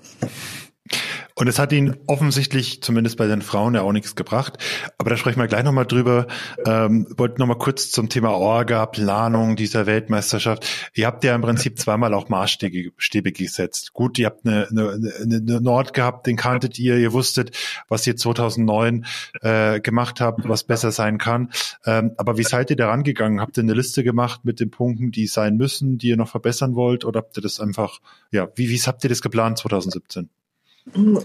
[1.41, 4.59] Und es hat ihn offensichtlich, zumindest bei den Frauen, ja auch nichts gebracht.
[4.99, 6.27] Aber da sprechen wir gleich nochmal drüber.
[6.67, 10.91] Ähm, wollte nochmal kurz zum Thema Orga, Planung dieser Weltmeisterschaft.
[10.93, 13.93] Ihr habt ja im Prinzip zweimal auch Maßstäbe gesetzt.
[13.93, 17.57] Gut, ihr habt eine, eine, eine Nord gehabt, den kanntet ihr, ihr wusstet,
[17.89, 19.07] was ihr 2009
[19.41, 21.49] äh, gemacht habt, was besser sein kann.
[21.87, 23.41] Ähm, aber wie seid ihr da rangegangen?
[23.41, 26.75] Habt ihr eine Liste gemacht mit den Punkten, die sein müssen, die ihr noch verbessern
[26.75, 27.03] wollt?
[27.03, 27.99] Oder habt ihr das einfach,
[28.29, 30.29] ja, wie, wie habt ihr das geplant 2017?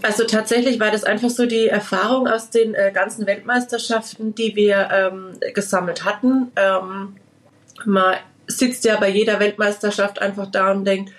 [0.03, 4.89] Also tatsächlich war das einfach so die Erfahrung aus den äh, ganzen Weltmeisterschaften, die wir
[4.91, 6.51] ähm, gesammelt hatten.
[6.55, 7.15] Ähm,
[7.85, 8.15] man
[8.45, 11.11] sitzt ja bei jeder Weltmeisterschaft einfach da und denkt,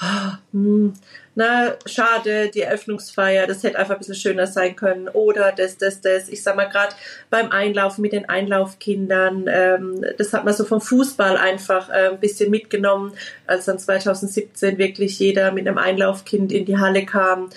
[0.00, 0.94] oh, hm,
[1.36, 5.08] na, schade, die Eröffnungsfeier, das hätte einfach ein bisschen schöner sein können.
[5.08, 6.28] Oder das, das, das.
[6.28, 6.94] Ich sag mal, gerade
[7.30, 12.20] beim Einlaufen mit den Einlaufkindern, ähm, das hat man so vom Fußball einfach äh, ein
[12.20, 13.12] bisschen mitgenommen,
[13.46, 17.50] als dann 2017 wirklich jeder mit einem Einlaufkind in die Halle kam.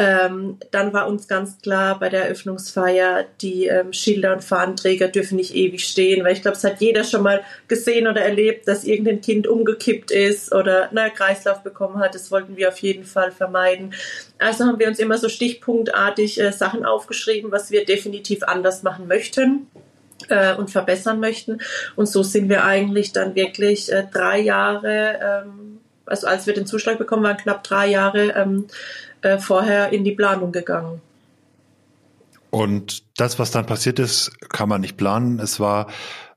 [0.00, 5.34] Ähm, dann war uns ganz klar bei der Eröffnungsfeier, die ähm, Schilder und Fahnenträger dürfen
[5.34, 8.84] nicht ewig stehen, weil ich glaube, es hat jeder schon mal gesehen oder erlebt, dass
[8.84, 12.14] irgendein Kind umgekippt ist oder einen Kreislauf bekommen hat.
[12.14, 13.92] Das wollten wir auf jeden Fall vermeiden.
[14.38, 19.08] Also haben wir uns immer so stichpunktartig äh, Sachen aufgeschrieben, was wir definitiv anders machen
[19.08, 19.66] möchten
[20.28, 21.58] äh, und verbessern möchten.
[21.96, 26.66] Und so sind wir eigentlich dann wirklich äh, drei Jahre, ähm, also als wir den
[26.66, 28.68] Zuschlag bekommen, waren knapp drei Jahre ähm,
[29.22, 31.00] äh, vorher in die Planung gegangen.
[32.50, 35.38] Und das, was dann passiert ist, kann man nicht planen.
[35.38, 35.88] Es war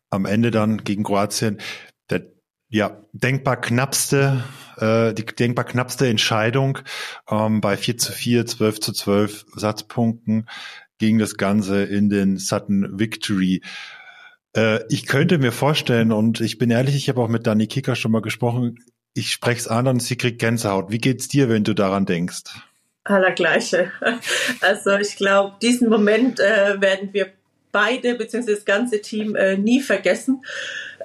[0.10, 1.60] am Ende dann gegen Kroatien
[2.10, 2.24] der
[2.70, 4.44] ja denkbar knappste
[4.78, 6.80] äh, die denkbar knappste Entscheidung
[7.30, 10.48] ähm, bei 4 zu 4, 12 zu 12 Satzpunkten
[10.98, 13.62] ging das Ganze in den Sutton Victory.
[14.56, 17.96] Äh, ich könnte mir vorstellen, und ich bin ehrlich, ich habe auch mit Dani Kicker
[17.96, 18.78] schon mal gesprochen,
[19.14, 20.92] ich spreche es an und sie kriegt Gänsehaut.
[20.92, 22.44] Wie geht's dir, wenn du daran denkst?
[23.04, 23.92] Allergleiche.
[24.62, 27.28] Also ich glaube, diesen Moment äh, werden wir
[27.72, 28.54] beide bzw.
[28.54, 30.44] das ganze Team äh, nie vergessen.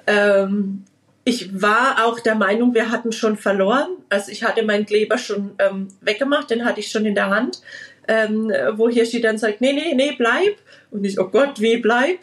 [0.05, 0.83] Ähm,
[1.23, 3.89] ich war auch der Meinung, wir hatten schon verloren.
[4.09, 7.61] Also ich hatte meinen Kleber schon ähm, weggemacht, den hatte ich schon in der Hand.
[8.07, 10.55] Ähm, wo Hirschi dann sagt, nee, nee, nee, bleib.
[10.91, 12.19] Und ich, oh Gott, wie bleib?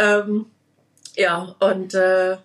[0.00, 0.46] Ähm,
[1.16, 2.38] ja, und äh,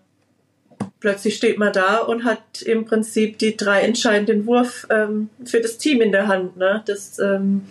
[1.04, 5.78] plötzlich steht man da und hat im Prinzip die drei entscheidenden Wurf ähm, für das
[5.78, 6.56] Team in der Hand.
[6.56, 6.82] Ne?
[6.86, 7.66] Das ähm,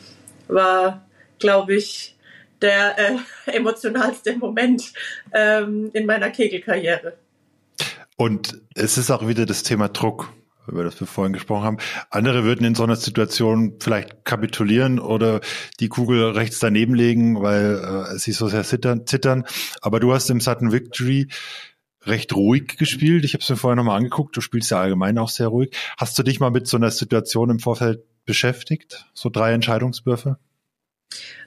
[0.48, 2.14] war, glaube ich,
[2.60, 3.16] der äh,
[3.56, 4.92] emotionalste Moment
[5.32, 7.14] ähm, in meiner Kegelkarriere.
[8.16, 10.30] Und es ist auch wieder das Thema Druck,
[10.68, 11.78] über das wir vorhin gesprochen haben.
[12.10, 15.40] Andere würden in so einer Situation vielleicht kapitulieren oder
[15.80, 19.46] die Kugel rechts daneben legen, weil äh, sie so sehr zittern, zittern.
[19.80, 21.28] Aber du hast im Sutton Victory
[22.04, 23.24] recht ruhig gespielt.
[23.24, 24.36] Ich habe es mir vorher nochmal angeguckt.
[24.36, 25.76] Du spielst ja allgemein auch sehr ruhig.
[25.96, 29.06] Hast du dich mal mit so einer Situation im Vorfeld beschäftigt?
[29.14, 30.38] So drei Entscheidungswürfe?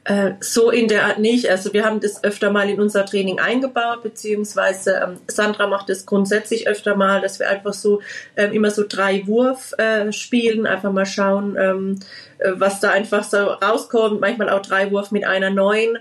[0.03, 1.49] Äh, so in der Art nicht.
[1.49, 6.05] Also wir haben das öfter mal in unser Training eingebaut, beziehungsweise ähm, Sandra macht es
[6.05, 8.01] grundsätzlich öfter mal, dass wir einfach so
[8.37, 11.99] ähm, immer so drei Wurf äh, spielen, einfach mal schauen, ähm,
[12.37, 14.21] äh, was da einfach so rauskommt.
[14.21, 15.97] Manchmal auch drei Wurf mit einer neuen,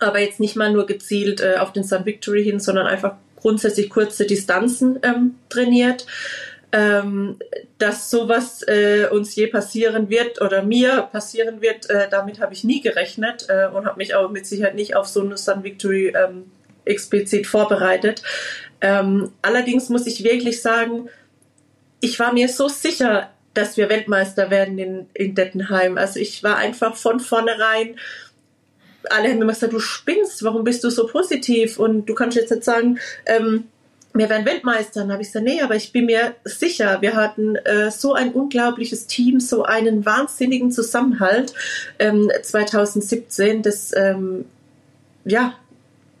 [0.00, 4.26] aber jetzt nicht mal nur gezielt auf den Sun Victory hin, sondern einfach grundsätzlich kurze
[4.26, 6.06] Distanzen ähm, trainiert.
[6.70, 7.38] Ähm,
[7.78, 12.62] dass sowas äh, uns je passieren wird oder mir passieren wird, äh, damit habe ich
[12.62, 16.08] nie gerechnet äh, und habe mich auch mit Sicherheit nicht auf so eine Sun Victory
[16.08, 16.50] ähm,
[16.84, 18.22] explizit vorbereitet.
[18.82, 21.08] Ähm, allerdings muss ich wirklich sagen,
[22.00, 25.98] ich war mir so sicher, dass wir Weltmeister werden in, in Dettenheim.
[25.98, 27.96] Also ich war einfach von vornherein
[29.10, 31.78] alle haben mir gesagt, du spinnst, warum bist du so positiv?
[31.78, 33.64] Und du kannst jetzt nicht sagen, ähm,
[34.14, 35.00] wir werden Weltmeister.
[35.00, 38.32] Dann habe ich gesagt, nee, aber ich bin mir sicher, wir hatten äh, so ein
[38.32, 41.54] unglaubliches Team, so einen wahnsinnigen Zusammenhalt
[41.98, 44.46] ähm, 2017, dass, ähm,
[45.24, 45.54] ja,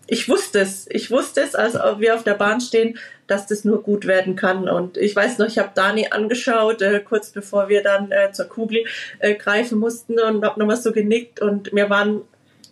[0.06, 0.86] ich wusste es.
[0.90, 4.68] Ich wusste es, als wir auf der Bahn stehen, dass das nur gut werden kann.
[4.68, 8.46] Und ich weiß noch, ich habe Dani angeschaut, äh, kurz bevor wir dann äh, zur
[8.46, 8.84] Kugel
[9.18, 12.22] äh, greifen mussten und habe nochmal so genickt und wir waren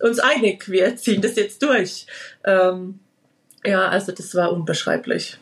[0.00, 2.06] uns einig, wir ziehen das jetzt durch.
[2.44, 3.00] Ähm,
[3.64, 5.38] ja, also das war unbeschreiblich.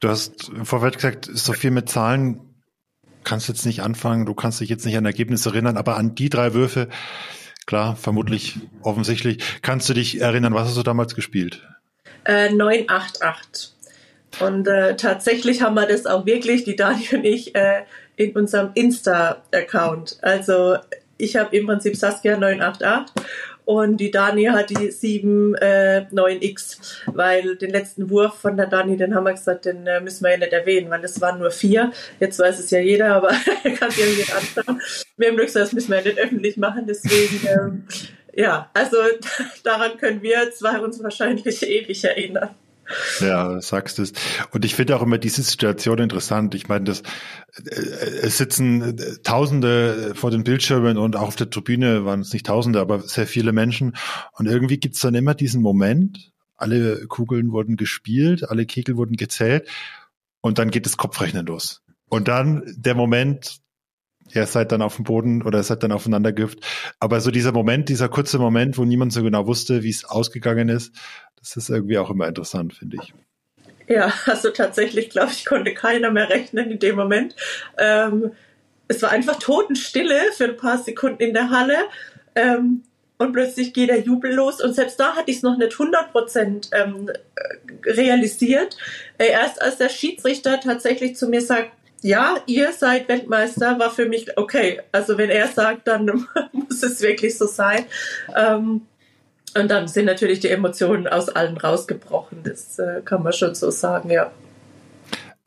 [0.00, 2.40] Du hast Vorfeld gesagt, so viel mit Zahlen
[3.24, 6.14] kannst du jetzt nicht anfangen, du kannst dich jetzt nicht an Ergebnisse erinnern, aber an
[6.14, 6.88] die drei Würfe,
[7.66, 11.66] klar, vermutlich, offensichtlich, kannst du dich erinnern, was hast du damals gespielt?
[12.24, 13.74] Äh, 988.
[14.40, 17.84] Und äh, tatsächlich haben wir das auch wirklich, die Dani und ich, äh,
[18.16, 20.18] in unserem Insta-Account.
[20.22, 20.76] Also
[21.18, 23.14] ich habe im Prinzip Saskia 988
[23.64, 28.96] und die Dani hat die 7 äh, 9X, weil den letzten Wurf von der Dani,
[28.96, 31.50] den haben wir gesagt, den äh, müssen wir ja nicht erwähnen, weil das waren nur
[31.50, 31.92] vier.
[32.18, 33.28] Jetzt weiß es ja jeder, aber
[33.78, 34.80] kann sich ja nicht anschauen.
[35.18, 37.84] Wir haben gesagt, das müssen wir ja nicht öffentlich machen, deswegen ähm,
[38.38, 38.96] ja, also
[39.64, 42.50] daran können wir zwei uns wahrscheinlich ewig erinnern.
[43.20, 44.12] Ja, sagst es.
[44.50, 46.54] Und ich finde auch immer diese Situation interessant.
[46.54, 47.02] Ich meine, das,
[47.56, 47.70] äh,
[48.22, 52.80] es sitzen Tausende vor den Bildschirmen und auch auf der Tribüne waren es nicht Tausende,
[52.80, 53.96] aber sehr viele Menschen.
[54.32, 59.68] Und irgendwie gibt's dann immer diesen Moment, alle Kugeln wurden gespielt, alle Kegel wurden gezählt
[60.40, 61.82] und dann geht das Kopfrechnen los.
[62.08, 63.58] Und dann der Moment,
[64.32, 66.60] ihr seid dann auf dem Boden oder seid dann aufeinander gehüpft.
[67.00, 70.68] Aber so dieser Moment, dieser kurze Moment, wo niemand so genau wusste, wie es ausgegangen
[70.68, 70.94] ist,
[71.54, 73.14] das ist irgendwie auch immer interessant, finde ich.
[73.88, 77.34] Ja, also tatsächlich, glaube ich, konnte keiner mehr rechnen in dem Moment.
[77.78, 78.32] Ähm,
[78.86, 81.76] es war einfach Totenstille für ein paar Sekunden in der Halle.
[82.34, 82.82] Ähm,
[83.18, 84.62] und plötzlich geht der Jubel los.
[84.62, 87.10] Und selbst da hatte ich es noch nicht 100 Prozent ähm,
[87.84, 88.76] realisiert.
[89.18, 94.06] Äh, erst als der Schiedsrichter tatsächlich zu mir sagt, ja, ihr seid Weltmeister, war für
[94.06, 94.80] mich okay.
[94.92, 97.86] Also wenn er sagt, dann muss es wirklich so sein.
[98.36, 98.82] Ähm,
[99.58, 102.42] und dann sind natürlich die Emotionen aus allen rausgebrochen.
[102.44, 104.30] Das äh, kann man schon so sagen, ja.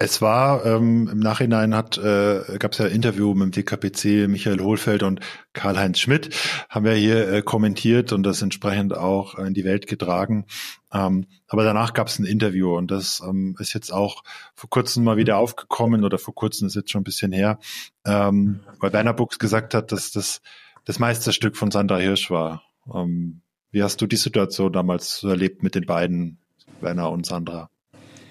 [0.03, 4.28] Es war ähm, im Nachhinein hat äh, gab es ja ein Interview mit dem DKPC
[4.28, 5.20] Michael Hohlfeld und
[5.53, 6.36] Karl-Heinz Schmidt
[6.70, 10.47] haben wir hier äh, kommentiert und das entsprechend auch in die Welt getragen.
[10.91, 14.24] Ähm, aber danach gab es ein Interview und das ähm, ist jetzt auch
[14.55, 17.59] vor kurzem mal wieder aufgekommen oder vor kurzem ist jetzt schon ein bisschen her,
[18.03, 20.41] ähm, weil Werner Buchs gesagt hat, dass das
[20.84, 22.64] das Meisterstück von Sandra Hirsch war.
[22.91, 23.41] Ähm,
[23.72, 26.38] wie hast du die Situation damals erlebt mit den beiden,
[26.82, 27.70] Werner und Sandra?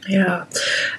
[0.07, 0.47] Ja,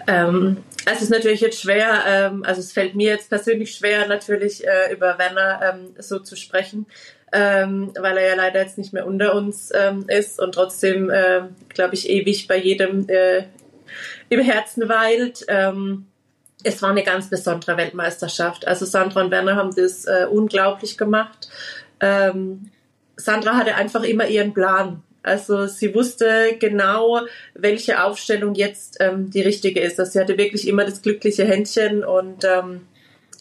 [0.07, 4.65] ähm, es ist natürlich jetzt schwer, ähm, also es fällt mir jetzt persönlich schwer, natürlich
[4.65, 6.85] äh, über Werner ähm, so zu sprechen,
[7.31, 11.41] ähm, weil er ja leider jetzt nicht mehr unter uns ähm, ist und trotzdem, äh,
[11.69, 13.45] glaube ich, ewig bei jedem äh,
[14.29, 15.45] im Herzen weilt.
[15.47, 16.07] Ähm,
[16.63, 18.67] es war eine ganz besondere Weltmeisterschaft.
[18.67, 21.49] Also Sandra und Werner haben das äh, unglaublich gemacht.
[21.99, 22.69] Ähm,
[23.21, 25.03] Sandra hatte einfach immer ihren Plan.
[25.23, 27.21] Also sie wusste genau,
[27.53, 29.99] welche Aufstellung jetzt ähm, die richtige ist.
[29.99, 32.81] Also sie hatte wirklich immer das glückliche Händchen und ähm,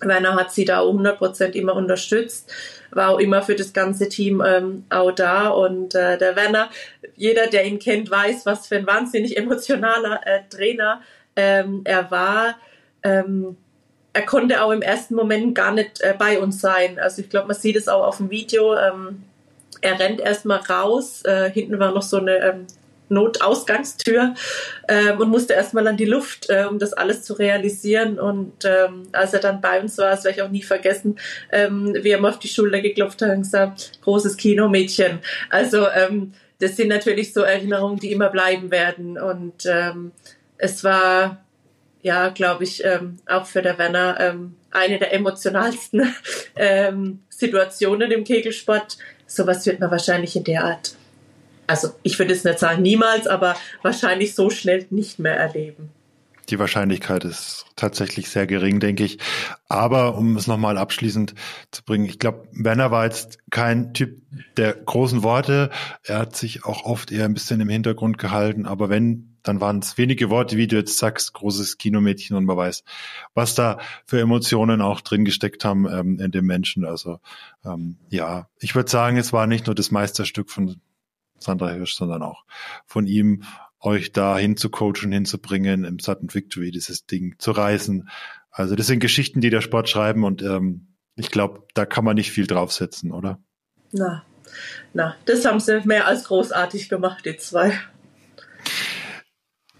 [0.02, 2.52] Werner hat sie da 100% immer unterstützt,
[2.90, 6.70] war auch immer für das ganze Team ähm, auch da und äh, der Werner,
[7.16, 11.02] jeder, der ihn kennt, weiß, was für ein wahnsinnig emotionaler äh, Trainer
[11.36, 12.56] ähm, er war.
[13.02, 13.56] Ähm,
[14.12, 16.98] er konnte auch im ersten Moment gar nicht äh, bei uns sein.
[16.98, 18.76] Also ich glaube, man sieht es auch auf dem Video.
[18.76, 19.22] Ähm,
[19.80, 21.22] er rennt erstmal raus.
[21.24, 22.66] Äh, hinten war noch so eine ähm,
[23.10, 24.34] Notausgangstür
[24.88, 28.18] ähm, und musste erstmal an die Luft, äh, um das alles zu realisieren.
[28.18, 31.18] Und ähm, als er dann bei uns war, das werde ich auch nie vergessen,
[31.52, 35.18] ähm, wir haben auf die Schulter geklopft und gesagt, großes Kinomädchen.
[35.50, 39.18] Also ähm, das sind natürlich so Erinnerungen, die immer bleiben werden.
[39.18, 40.12] Und ähm,
[40.56, 41.44] es war,
[42.02, 46.14] ja, glaube ich, ähm, auch für der Werner ähm, eine der emotionalsten
[46.56, 48.98] ähm, Situationen im Kegelsport
[49.30, 50.96] sowas wird man wahrscheinlich in der Art,
[51.66, 55.90] also ich würde es nicht sagen niemals, aber wahrscheinlich so schnell nicht mehr erleben.
[56.48, 59.18] Die Wahrscheinlichkeit ist tatsächlich sehr gering, denke ich.
[59.68, 61.34] Aber um es nochmal abschließend
[61.70, 64.20] zu bringen, ich glaube, Werner war jetzt kein Typ
[64.56, 65.70] der großen Worte.
[66.02, 68.66] Er hat sich auch oft eher ein bisschen im Hintergrund gehalten.
[68.66, 72.56] Aber wenn, dann waren es wenige Worte, wie du jetzt sagst, großes Kinomädchen und man
[72.56, 72.84] weiß,
[73.34, 76.84] was da für Emotionen auch drin gesteckt haben ähm, in dem Menschen.
[76.84, 77.20] Also
[77.64, 80.80] ähm, ja, ich würde sagen, es war nicht nur das Meisterstück von
[81.38, 82.44] Sandra Hirsch, sondern auch
[82.86, 83.44] von ihm
[83.80, 88.08] euch da hinzucoachen, hinzubringen, im Sudden Victory dieses Ding zu reißen.
[88.50, 92.16] Also das sind Geschichten, die der Sport schreiben und ähm, ich glaube, da kann man
[92.16, 93.38] nicht viel draufsetzen, oder?
[93.92, 94.22] Na,
[94.92, 97.72] na, das haben sie mehr als großartig gemacht, die zwei.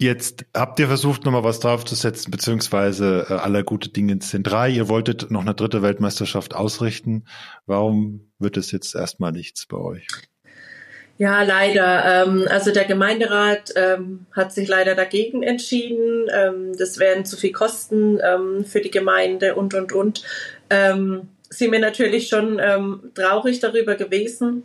[0.01, 4.67] Jetzt habt ihr versucht, nochmal was draufzusetzen, beziehungsweise äh, aller gute Dinge sind drei.
[4.67, 7.25] Ihr wolltet noch eine dritte Weltmeisterschaft ausrichten.
[7.67, 10.07] Warum wird es jetzt erstmal nichts bei euch?
[11.19, 12.23] Ja, leider.
[12.25, 16.25] Ähm, also der Gemeinderat ähm, hat sich leider dagegen entschieden.
[16.33, 20.23] Ähm, das wären zu viel Kosten ähm, für die Gemeinde und, und, und.
[20.71, 24.63] Ähm, sind mir natürlich schon ähm, traurig darüber gewesen.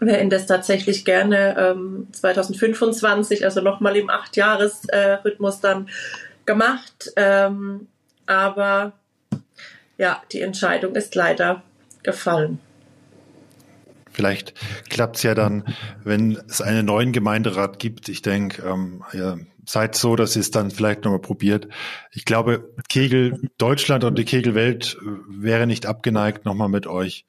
[0.00, 5.88] Hätten das tatsächlich gerne 2025, also nochmal im Acht-Jahres-Rhythmus äh, dann
[6.46, 7.12] gemacht.
[8.26, 8.92] aber
[9.98, 11.62] ja, die Entscheidung ist leider
[12.02, 12.58] gefallen.
[14.12, 14.54] Vielleicht
[14.88, 15.64] klappt's ja dann,
[16.02, 18.08] wenn es einen neuen Gemeinderat gibt.
[18.08, 19.36] Ich denke, ähm, ja,
[19.66, 21.68] seid so, dass ihr es dann vielleicht nochmal probiert.
[22.10, 27.24] Ich glaube, Kegel Deutschland und die Kegelwelt äh, wäre nicht abgeneigt, nochmal mit euch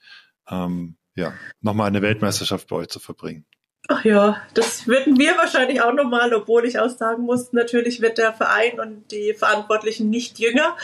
[0.50, 3.46] ähm, ja, nochmal eine Weltmeisterschaft bei euch zu verbringen.
[3.88, 8.18] Ach ja, das würden wir wahrscheinlich auch nochmal, obwohl ich auch sagen muss, natürlich wird
[8.18, 10.78] der Verein und die Verantwortlichen nicht jünger.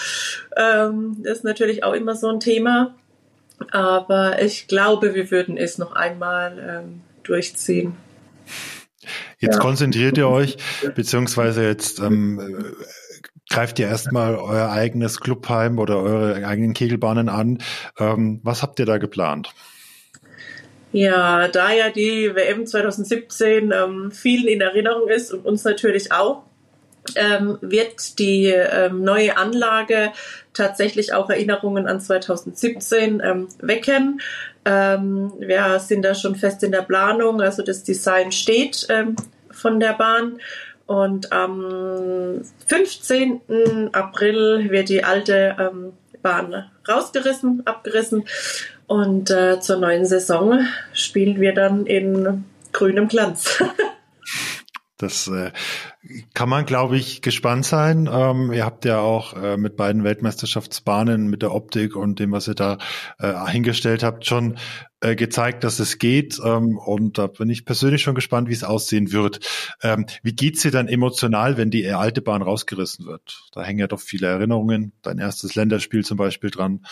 [0.56, 2.96] Ähm, das ist natürlich auch immer so ein Thema.
[3.72, 7.96] Aber ich glaube, wir würden es noch einmal ähm, durchziehen.
[9.40, 9.62] Jetzt ja.
[9.62, 10.58] konzentriert ihr euch,
[10.96, 12.76] beziehungsweise jetzt ähm,
[13.50, 17.60] greift ihr erstmal euer eigenes Clubheim oder eure eigenen Kegelbahnen an.
[17.98, 19.54] Ähm, was habt ihr da geplant?
[20.92, 26.44] Ja, da ja die WM 2017 ähm, vielen in Erinnerung ist und uns natürlich auch,
[27.16, 30.12] ähm, wird die ähm, neue Anlage
[30.54, 34.22] tatsächlich auch Erinnerungen an 2017 ähm, wecken.
[34.66, 39.16] Ähm, wir sind da schon fest in der Planung, also das Design steht ähm,
[39.52, 40.40] von der Bahn.
[40.86, 43.90] Und am 15.
[43.92, 48.24] April wird die alte ähm, Bahn rausgerissen, abgerissen.
[48.88, 53.64] Und äh, zur neuen Saison spielen wir dann in grünem Glanz.
[55.00, 55.52] Das äh,
[56.34, 58.10] kann man, glaube ich, gespannt sein.
[58.12, 62.48] Ähm, ihr habt ja auch äh, mit beiden Weltmeisterschaftsbahnen, mit der Optik und dem, was
[62.48, 62.80] ihr da
[63.20, 64.58] äh, hingestellt habt, schon
[65.00, 66.40] äh, gezeigt, dass es geht.
[66.44, 69.40] Ähm, und da bin ich persönlich schon gespannt, wie es aussehen wird.
[69.84, 73.44] Ähm, wie geht's dir dann emotional, wenn die alte Bahn rausgerissen wird?
[73.52, 74.94] Da hängen ja doch viele Erinnerungen.
[75.04, 76.88] Dein erstes Länderspiel zum Beispiel dran.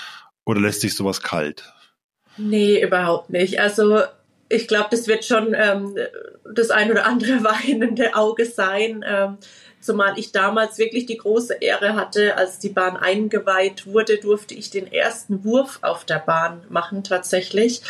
[0.45, 1.73] Oder lässt sich sowas kalt?
[2.37, 3.59] Nee, überhaupt nicht.
[3.59, 4.01] Also
[4.49, 5.95] ich glaube, das wird schon ähm,
[6.53, 9.03] das ein oder andere weinende Auge sein.
[9.07, 9.37] Ähm,
[9.81, 14.69] zumal ich damals wirklich die große Ehre hatte, als die Bahn eingeweiht wurde, durfte ich
[14.69, 17.81] den ersten Wurf auf der Bahn machen tatsächlich.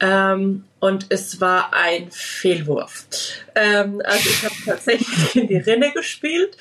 [0.00, 3.06] Ähm, und es war ein Fehlwurf.
[3.54, 6.56] Ähm, also ich habe tatsächlich in die Rinne gespielt.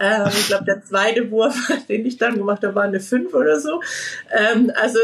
[0.00, 1.54] Ähm, ich glaube, der zweite Wurf,
[1.88, 3.80] den ich dann gemacht habe, war eine 5 oder so.
[4.30, 4.98] Ähm, also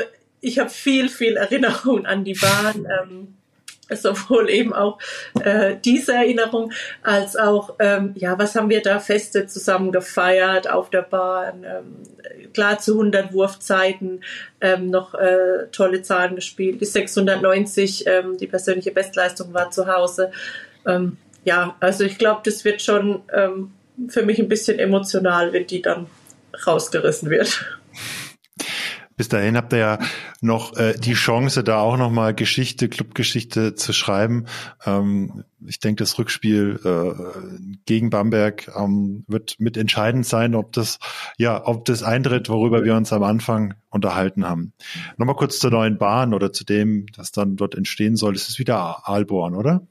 [0.46, 2.86] ich habe viel, viel Erinnerung an die Bahn.
[3.00, 3.34] Ähm,
[3.88, 4.98] sowohl eben auch
[5.44, 6.72] äh, diese Erinnerung
[7.04, 12.52] als auch, ähm, ja, was haben wir da Feste zusammen gefeiert auf der Bahn, ähm,
[12.52, 14.24] klar zu 100 Wurfzeiten
[14.60, 20.32] ähm, noch äh, tolle Zahlen gespielt, die 690, ähm, die persönliche Bestleistung war zu Hause.
[20.84, 23.70] Ähm, ja, also ich glaube, das wird schon ähm,
[24.08, 26.06] für mich ein bisschen emotional, wenn die dann
[26.66, 27.64] rausgerissen wird.
[29.16, 29.98] Bis dahin habt ihr ja
[30.42, 34.46] noch äh, die Chance, da auch nochmal Geschichte, Clubgeschichte zu schreiben.
[34.84, 40.98] Ähm, ich denke, das Rückspiel äh, gegen Bamberg ähm, wird mit entscheidend sein, ob das,
[41.38, 44.74] ja, ob das eintritt, worüber wir uns am Anfang unterhalten haben.
[45.16, 48.34] Nochmal kurz zur neuen Bahn oder zu dem, das dann dort entstehen soll.
[48.34, 49.86] Es ist wieder Aalborn, oder?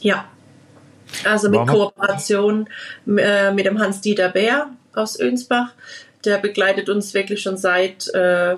[0.00, 0.26] Ja.
[1.24, 1.68] Also mit Warum?
[1.68, 2.68] Kooperation
[3.16, 5.72] äh, mit dem Hans-Dieter Bär aus Önsbach
[6.24, 8.56] der begleitet uns wirklich schon seit äh,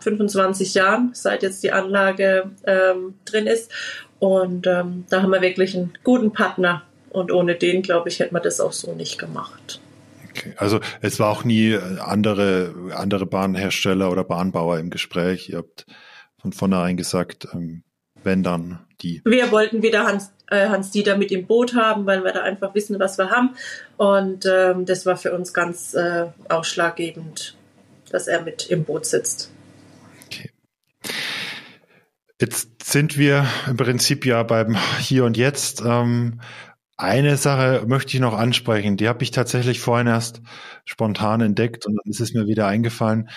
[0.00, 3.70] 25 Jahren, seit jetzt die Anlage ähm, drin ist.
[4.18, 6.82] Und ähm, da haben wir wirklich einen guten Partner.
[7.10, 9.80] Und ohne den, glaube ich, hätte man das auch so nicht gemacht.
[10.30, 10.54] Okay.
[10.56, 15.48] Also es war auch nie andere, andere Bahnhersteller oder Bahnbauer im Gespräch.
[15.48, 15.86] Ihr habt
[16.38, 17.84] von vornherein gesagt, ähm,
[18.24, 19.22] wenn dann die.
[19.24, 22.74] Wir wollten wieder Hans, äh, Hans Dieter mit im Boot haben, weil wir da einfach
[22.74, 23.50] wissen, was wir haben.
[23.96, 27.56] Und ähm, das war für uns ganz äh, ausschlaggebend,
[28.10, 29.50] dass er mit im Boot sitzt.
[30.26, 30.50] Okay.
[32.40, 35.82] Jetzt sind wir im Prinzip ja beim Hier und Jetzt.
[35.84, 36.40] Ähm,
[36.96, 40.42] eine Sache möchte ich noch ansprechen, die habe ich tatsächlich vorhin erst
[40.84, 43.28] spontan entdeckt und dann ist es mir wieder eingefallen.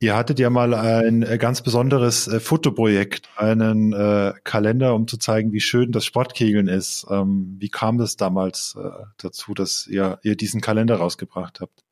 [0.00, 5.16] Ihr hattet ja mal ein äh, ganz besonderes äh, Fotoprojekt, einen äh, Kalender, um zu
[5.16, 7.06] zeigen, wie schön das Sportkegeln ist.
[7.10, 8.88] Ähm, wie kam das damals äh,
[9.18, 11.84] dazu, dass ihr, ihr diesen Kalender rausgebracht habt?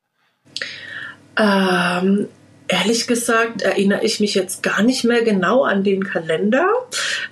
[1.37, 2.27] Ähm,
[2.67, 6.67] ehrlich gesagt erinnere ich mich jetzt gar nicht mehr genau an den Kalender.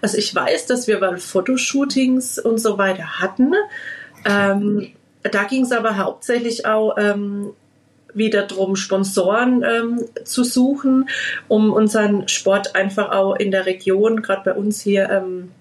[0.01, 3.53] Also ich weiß, dass wir mal Fotoshootings und so weiter hatten.
[4.25, 4.87] Ähm,
[5.23, 7.53] da ging es aber hauptsächlich auch ähm,
[8.13, 11.09] wieder drum, Sponsoren ähm, zu suchen,
[11.47, 15.51] um unseren Sport einfach auch in der Region, gerade bei uns hier, ähm,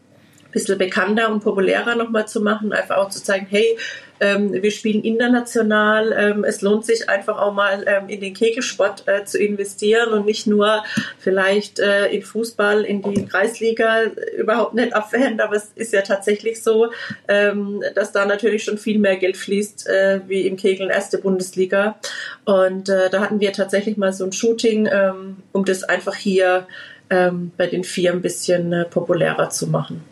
[0.44, 3.78] ein bisschen bekannter und populärer nochmal zu machen, einfach auch zu zeigen, hey,
[4.20, 6.14] ähm, wir spielen international.
[6.16, 10.26] Ähm, es lohnt sich einfach auch mal ähm, in den Kegelsport äh, zu investieren und
[10.26, 10.84] nicht nur
[11.18, 14.04] vielleicht äh, in Fußball, in die Kreisliga
[14.36, 15.40] überhaupt nicht abwählen.
[15.40, 16.90] Aber es ist ja tatsächlich so,
[17.28, 21.98] ähm, dass da natürlich schon viel mehr Geld fließt äh, wie im Kegeln erste Bundesliga.
[22.44, 26.66] Und äh, da hatten wir tatsächlich mal so ein Shooting, ähm, um das einfach hier
[27.08, 30.04] ähm, bei den vier ein bisschen äh, populärer zu machen.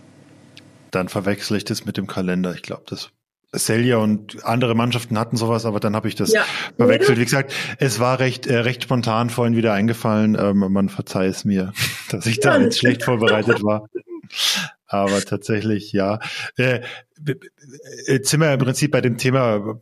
[0.90, 2.54] Dann verwechsel ich das mit dem Kalender.
[2.54, 3.10] Ich glaube, das
[3.52, 6.44] Selja und andere Mannschaften hatten sowas, aber dann habe ich das ja.
[6.76, 7.18] verwechselt.
[7.18, 10.36] Wie gesagt, es war recht äh, recht spontan vorhin wieder eingefallen.
[10.38, 11.72] Ähm, man verzeih es mir,
[12.10, 13.88] dass ich da jetzt schlecht vorbereitet war.
[14.86, 16.18] Aber tatsächlich, ja.
[16.56, 16.80] Äh,
[18.06, 19.80] jetzt sind wir im Prinzip bei dem Thema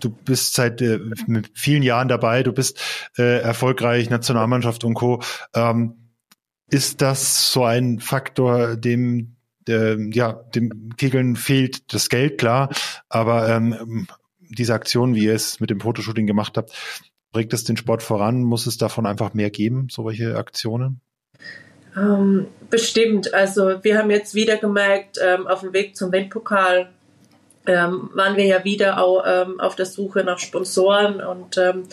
[0.00, 1.00] du bist seit äh,
[1.54, 2.80] vielen Jahren dabei, du bist
[3.16, 5.22] äh, erfolgreich, Nationalmannschaft und Co.
[5.54, 6.10] Ähm,
[6.68, 9.31] ist das so ein Faktor, dem
[9.68, 12.70] äh, ja, dem Kegeln fehlt das Geld, klar,
[13.08, 14.06] aber ähm,
[14.40, 16.72] diese Aktion, wie ihr es mit dem Fotoshooting gemacht habt,
[17.32, 18.42] bringt es den Sport voran?
[18.42, 21.00] Muss es davon einfach mehr geben, solche Aktionen?
[21.96, 23.34] Ähm, bestimmt.
[23.34, 26.90] Also wir haben jetzt wieder gemerkt, ähm, auf dem Weg zum Weltpokal
[27.66, 31.84] ähm, waren wir ja wieder auch ähm, auf der Suche nach Sponsoren und ähm,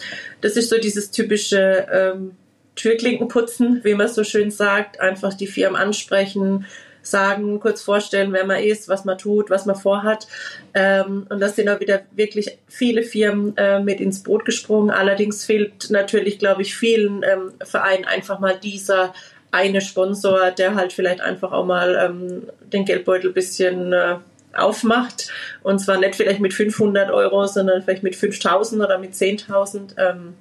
[0.41, 2.31] das ist so dieses typische ähm,
[2.75, 6.65] Türklinkenputzen, wie man so schön sagt, einfach die Firmen ansprechen,
[7.09, 10.27] sagen, kurz vorstellen, wer man ist, was man tut, was man vorhat.
[10.73, 14.89] Ähm, und da sind auch wieder wirklich viele Firmen äh, mit ins Boot gesprungen.
[14.89, 19.13] Allerdings fehlt natürlich, glaube ich, vielen ähm, Vereinen einfach mal dieser
[19.51, 24.15] eine Sponsor, der halt vielleicht einfach auch mal ähm, den Geldbeutel bisschen äh,
[24.53, 25.29] aufmacht.
[25.63, 29.97] Und zwar nicht vielleicht mit 500 Euro, sondern vielleicht mit 5000 oder mit 10.000.
[29.97, 30.35] Ähm,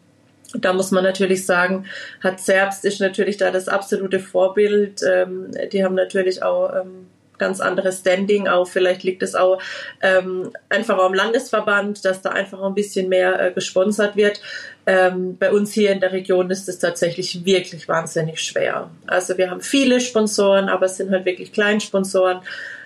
[0.55, 1.87] da muss man natürlich sagen,
[2.23, 5.03] hat Zerbst ist natürlich da das absolute Vorbild.
[5.03, 7.07] Ähm, die haben natürlich auch ähm,
[7.39, 8.67] ganz anderes Standing auch.
[8.67, 9.61] Vielleicht liegt es auch
[10.03, 14.41] ähm, einfach im Landesverband, dass da einfach ein bisschen mehr äh, gesponsert wird.
[14.87, 18.91] Ähm, bei uns hier in der Region ist es tatsächlich wirklich wahnsinnig schwer.
[19.07, 22.41] Also wir haben viele Sponsoren, aber es sind halt wirklich Kleinsponsoren.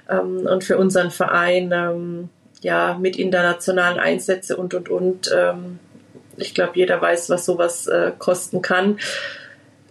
[0.09, 2.29] Ähm, und für unseren Verein, ähm,
[2.61, 5.79] ja, mit internationalen Einsätzen und, und, und, ähm,
[6.37, 8.99] ich glaube, jeder weiß, was sowas äh, kosten kann.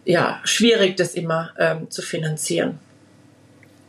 [0.06, 2.80] Ja, schwierig, das immer ähm, zu finanzieren.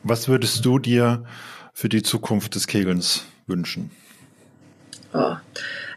[0.03, 1.24] Was würdest du dir
[1.72, 3.90] für die Zukunft des Kegelns wünschen?
[5.14, 5.36] Oh,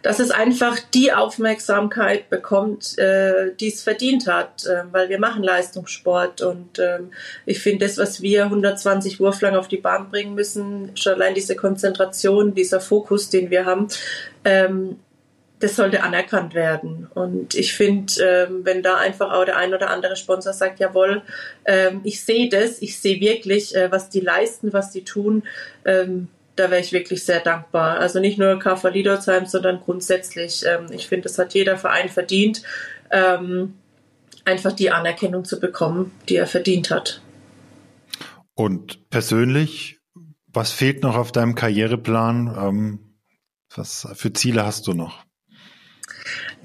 [0.05, 5.41] dass es einfach die Aufmerksamkeit bekommt, äh, die es verdient hat, äh, weil wir machen
[5.41, 6.99] Leistungssport und äh,
[7.45, 11.33] ich finde das, was wir 120 Wurf lang auf die Bahn bringen müssen, schon allein
[11.33, 13.87] diese Konzentration, dieser Fokus, den wir haben,
[14.43, 14.99] ähm,
[15.65, 17.07] das sollte anerkannt werden.
[17.15, 21.23] Und ich finde, ähm, wenn da einfach auch der ein oder andere Sponsor sagt, jawohl,
[21.65, 25.41] ähm, ich sehe das, ich sehe wirklich, äh, was die leisten, was die tun,
[25.83, 27.97] ähm, da wäre ich wirklich sehr dankbar.
[27.97, 30.63] Also nicht nur KV Liedersheim, sondern grundsätzlich.
[30.67, 32.61] Ähm, ich finde, das hat jeder Verein verdient,
[33.09, 33.73] ähm,
[34.45, 37.21] einfach die Anerkennung zu bekommen, die er verdient hat.
[38.53, 39.99] Und persönlich,
[40.45, 42.55] was fehlt noch auf deinem Karriereplan?
[42.55, 42.99] Ähm,
[43.75, 45.24] was für Ziele hast du noch?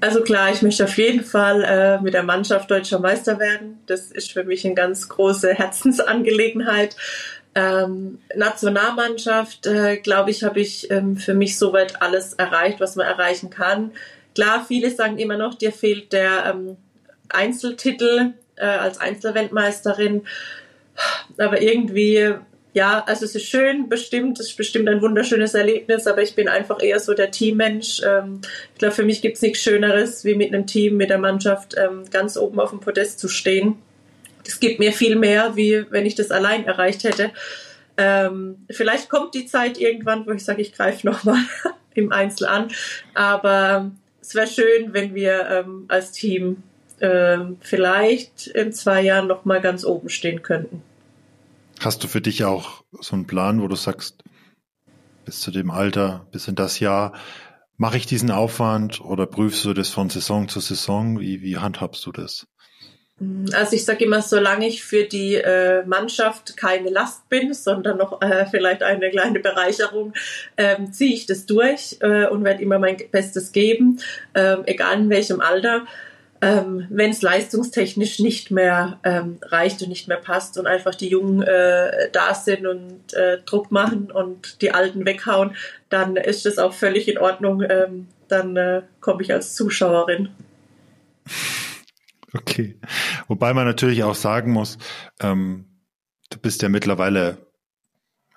[0.01, 3.79] Also klar, ich möchte auf jeden Fall äh, mit der Mannschaft deutscher Meister werden.
[3.85, 6.95] Das ist für mich eine ganz große Herzensangelegenheit.
[7.53, 13.05] Ähm, Nationalmannschaft, äh, glaube ich, habe ich ähm, für mich soweit alles erreicht, was man
[13.05, 13.91] erreichen kann.
[14.33, 16.77] Klar, viele sagen immer noch, dir fehlt der ähm,
[17.29, 20.23] Einzeltitel äh, als Einzelweltmeisterin.
[21.37, 22.35] Aber irgendwie
[22.73, 26.47] ja, also es ist schön, bestimmt, es ist bestimmt ein wunderschönes Erlebnis, aber ich bin
[26.47, 28.01] einfach eher so der Teammensch.
[28.05, 28.39] Ähm,
[28.73, 31.75] ich glaube, für mich gibt es nichts Schöneres, wie mit einem Team, mit der Mannschaft
[31.77, 33.75] ähm, ganz oben auf dem Podest zu stehen.
[34.45, 37.31] Das gibt mir viel mehr, wie wenn ich das allein erreicht hätte.
[37.97, 41.41] Ähm, vielleicht kommt die Zeit irgendwann, wo ich sage, ich greife nochmal
[41.93, 42.69] im Einzel an.
[43.13, 43.91] Aber
[44.21, 46.63] es wäre schön, wenn wir als Team
[47.61, 50.83] vielleicht in zwei Jahren nochmal ganz oben stehen könnten.
[51.81, 54.23] Hast du für dich auch so einen Plan, wo du sagst,
[55.25, 57.13] bis zu dem Alter, bis in das Jahr,
[57.75, 61.19] mache ich diesen Aufwand oder prüfst du das von Saison zu Saison?
[61.19, 62.45] Wie, wie handhabst du das?
[63.53, 68.21] Also ich sage immer, solange ich für die äh, Mannschaft keine Last bin, sondern noch
[68.21, 70.13] äh, vielleicht eine kleine Bereicherung,
[70.57, 73.99] ähm, ziehe ich das durch äh, und werde immer mein Bestes geben,
[74.35, 75.87] ähm, egal in welchem Alter
[76.41, 81.07] ähm, wenn es leistungstechnisch nicht mehr ähm, reicht und nicht mehr passt und einfach die
[81.07, 85.55] Jungen äh, da sind und äh, Druck machen und die Alten weghauen,
[85.89, 87.63] dann ist das auch völlig in Ordnung.
[87.69, 90.29] Ähm, dann äh, komme ich als Zuschauerin.
[92.33, 92.79] Okay.
[93.27, 94.77] Wobei man natürlich auch sagen muss,
[95.19, 95.65] ähm,
[96.29, 97.50] du bist ja mittlerweile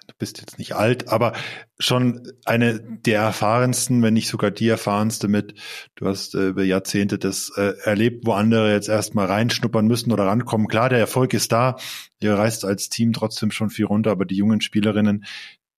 [0.07, 1.33] du bist jetzt nicht alt, aber
[1.79, 5.55] schon eine der erfahrensten, wenn nicht sogar die erfahrenste mit,
[5.95, 10.27] du hast äh, über Jahrzehnte das äh, erlebt, wo andere jetzt erstmal reinschnuppern müssen oder
[10.27, 10.69] rankommen.
[10.69, 11.77] Klar, der Erfolg ist da,
[12.21, 15.25] ihr reißt als Team trotzdem schon viel runter, aber die jungen Spielerinnen,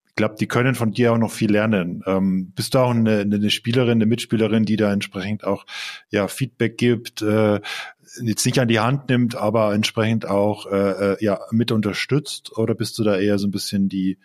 [0.09, 2.03] ich glaube, die können von dir auch noch viel lernen.
[2.07, 5.67] Ähm, bist du auch eine, eine Spielerin, eine Mitspielerin, die da entsprechend auch
[6.09, 7.61] ja Feedback gibt, äh,
[8.23, 12.57] jetzt nicht an die Hand nimmt, aber entsprechend auch äh, äh, ja mit unterstützt?
[12.57, 14.19] Oder bist du da eher so ein bisschen die,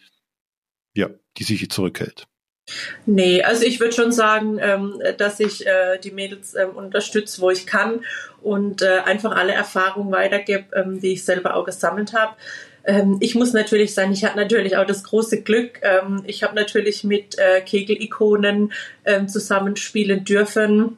[0.94, 2.28] ja, die sich zurückhält?
[3.06, 7.50] Nee, also ich würde schon sagen, ähm, dass ich äh, die Mädels ähm, unterstütze, wo
[7.50, 8.02] ich kann
[8.42, 12.36] und äh, einfach alle Erfahrungen weitergebe, ähm, die ich selber auch gesammelt habe.
[12.84, 15.80] Ähm, ich muss natürlich sagen, ich hatte natürlich auch das große Glück.
[15.82, 18.72] Ähm, ich habe natürlich mit äh, Kegel-Ikonen
[19.06, 20.98] ähm, zusammenspielen dürfen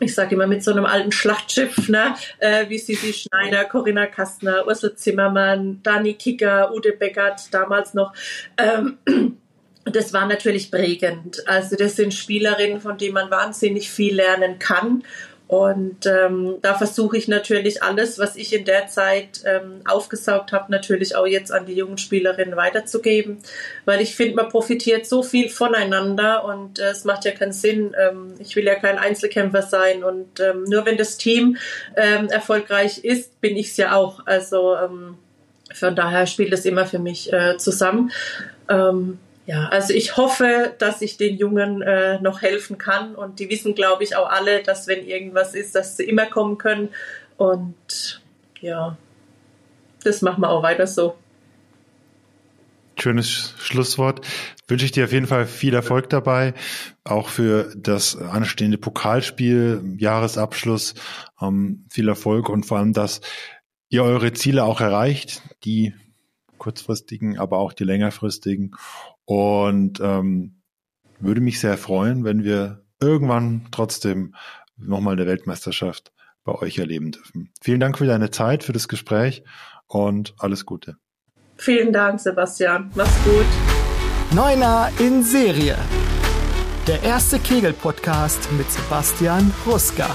[0.00, 4.66] ich sage immer mit so einem alten Schlachtschiff, ne, äh, wie Sisi Schneider, Corinna Kastner,
[4.66, 8.12] Ursel Zimmermann, Dani Kicker, Ude Beckert, damals noch.
[8.56, 8.98] Ähm,
[9.92, 11.46] das war natürlich prägend.
[11.46, 15.02] Also das sind Spielerinnen, von denen man wahnsinnig viel lernen kann.
[15.48, 20.70] Und ähm, da versuche ich natürlich alles, was ich in der Zeit ähm, aufgesaugt habe,
[20.70, 23.38] natürlich auch jetzt an die jungen Spielerinnen weiterzugeben,
[23.86, 27.96] weil ich finde, man profitiert so viel voneinander und äh, es macht ja keinen Sinn.
[27.98, 31.56] Ähm, ich will ja kein Einzelkämpfer sein und ähm, nur wenn das Team
[31.96, 34.26] ähm, erfolgreich ist, bin ich es ja auch.
[34.26, 35.16] Also ähm,
[35.72, 38.12] von daher spielt es immer für mich äh, zusammen.
[38.68, 39.18] Ähm,
[39.48, 43.14] ja, also ich hoffe, dass ich den Jungen äh, noch helfen kann.
[43.14, 46.58] Und die wissen, glaube ich, auch alle, dass wenn irgendwas ist, dass sie immer kommen
[46.58, 46.90] können.
[47.38, 48.20] Und
[48.60, 48.98] ja,
[50.04, 51.16] das machen wir auch weiter so.
[52.98, 54.20] Schönes Schlusswort.
[54.66, 56.52] Wünsche ich dir auf jeden Fall viel Erfolg dabei,
[57.04, 60.92] auch für das anstehende Pokalspiel, Jahresabschluss,
[61.40, 63.22] ähm, viel Erfolg und vor allem, dass
[63.88, 65.94] ihr eure Ziele auch erreicht, die
[66.58, 68.74] kurzfristigen, aber auch die längerfristigen
[69.28, 70.62] und ähm,
[71.20, 74.34] würde mich sehr freuen, wenn wir irgendwann trotzdem
[74.78, 76.12] nochmal eine Weltmeisterschaft
[76.44, 77.52] bei euch erleben dürfen.
[77.60, 79.44] Vielen Dank für deine Zeit, für das Gespräch
[79.86, 80.96] und alles Gute.
[81.56, 82.90] Vielen Dank, Sebastian.
[82.94, 83.44] Mach's gut.
[84.34, 85.76] Neuner in Serie.
[86.86, 90.08] Der erste Kegel-Podcast mit Sebastian Ruska.